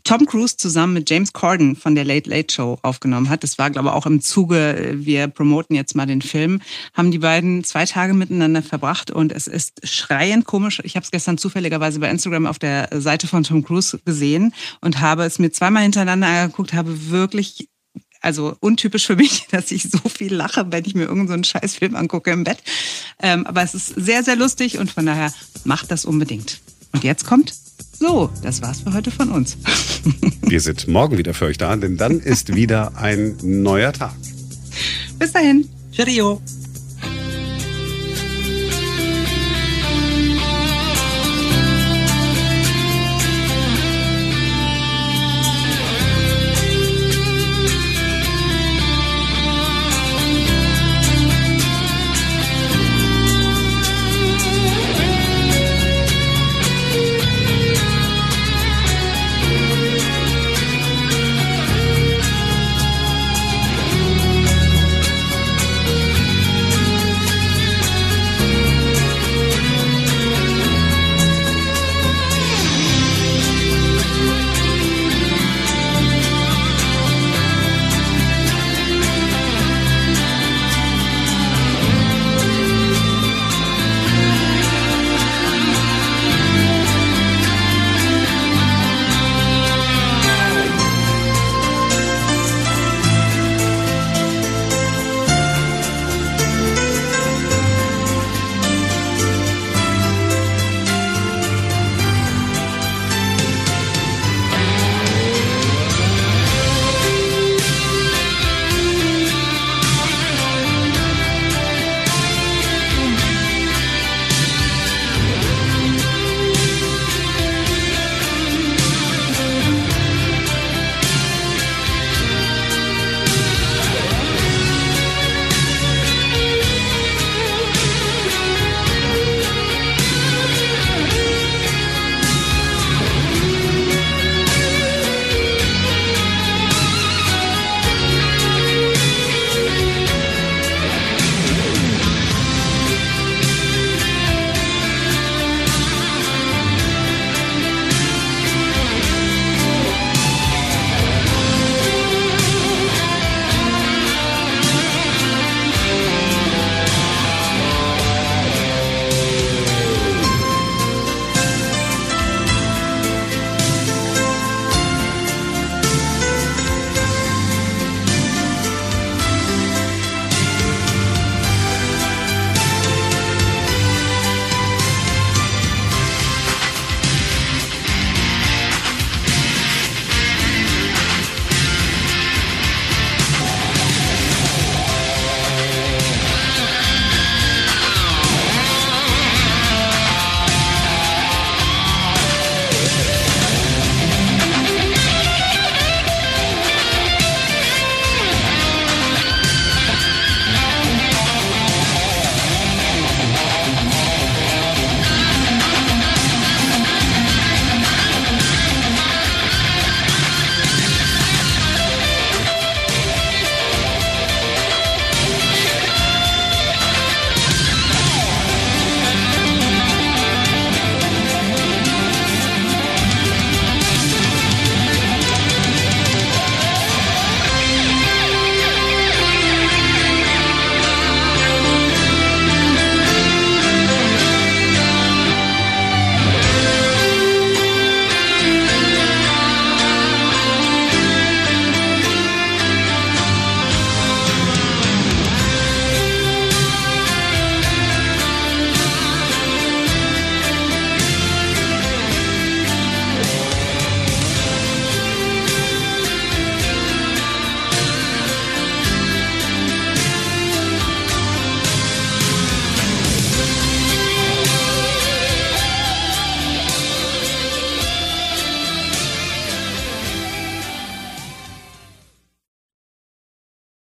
Tom 0.04 0.26
Cruise 0.26 0.58
zusammen 0.58 0.94
mit 0.94 1.10
James 1.10 1.34
Corden 1.34 1.76
von 1.76 1.96
der 1.96 2.06
Late 2.06 2.30
Late 2.30 2.54
Show 2.54 2.80
aufgenommen 2.82 3.30
hat. 3.30 3.44
Das 3.44 3.58
war, 3.58 3.70
glaube 3.70 3.90
ich, 3.90 3.94
auch 3.94 4.06
im 4.06 4.22
Zuge, 4.22 4.94
wir 4.96 5.28
promoten 5.28 5.76
jetzt 5.76 5.96
mal 5.96 6.06
den 6.06 6.22
Film, 6.22 6.62
haben 6.94 7.12
die 7.12 7.20
beiden 7.20 7.64
zwei 7.64 7.86
Tage 7.86 8.14
miteinander 8.14 8.62
verbracht 8.62 9.12
und 9.12 9.32
es 9.32 9.48
ist 9.48 9.88
schreiend 9.88 10.46
komisch. 10.46 10.82
Ich 10.84 10.96
habe 10.96 11.04
es 11.04 11.12
gestern 11.12 11.38
zufälligerweise 11.38 12.00
bei 12.00 12.10
Instagram 12.10 12.46
auf 12.46 12.60
der 12.60 12.90
Seite 12.94 13.28
von 13.28 13.44
Tom 13.44 13.64
Cruise 13.64 14.00
gesehen 14.06 14.54
und 14.82 15.00
habe 15.00 15.24
es 15.24 15.40
mir 15.40 15.52
zweimal 15.52 15.84
hintereinander 15.84 16.28
angeguckt, 16.28 16.74
habe 16.74 17.10
wirklich 17.10 17.70
also 18.22 18.56
untypisch 18.60 19.08
für 19.08 19.16
mich, 19.16 19.48
dass 19.52 19.72
ich 19.72 19.84
so 19.84 19.98
viel 20.08 20.34
lache, 20.34 20.72
wenn 20.72 20.86
ich 20.86 20.96
mir 20.96 21.04
irgendeinen 21.04 21.44
so 21.44 21.52
Scheißfilm 21.52 21.96
angucke 21.96 22.32
im 22.32 22.44
Bett. 22.44 22.60
Ähm, 23.22 23.46
aber 23.46 23.64
es 23.64 23.74
ist 23.74 23.88
sehr, 23.88 24.24
sehr 24.24 24.36
lustig 24.36 24.78
und 24.78 24.92
von 24.92 25.06
daher 25.06 25.34
macht 25.64 25.92
das 25.92 26.06
unbedingt. 26.06 26.60
Und 26.94 27.04
jetzt 27.04 27.26
kommt 27.26 27.54
so, 28.02 28.32
das 28.42 28.64
war's 28.64 28.82
für 28.82 28.94
heute 28.94 29.12
von 29.12 29.30
uns. 29.30 29.58
Wir 30.42 30.60
sind 30.60 30.88
morgen 30.88 31.20
wieder 31.20 31.36
für 31.36 31.46
euch 31.46 31.58
da, 31.58 31.76
denn 31.76 31.98
dann 31.98 32.20
ist 32.20 32.56
wieder 32.56 32.94
ein 32.96 33.38
neuer 33.42 33.94
Tag. 33.94 34.16
Bis 35.20 35.32
dahin. 35.32 35.70
Cheerio. 35.92 36.42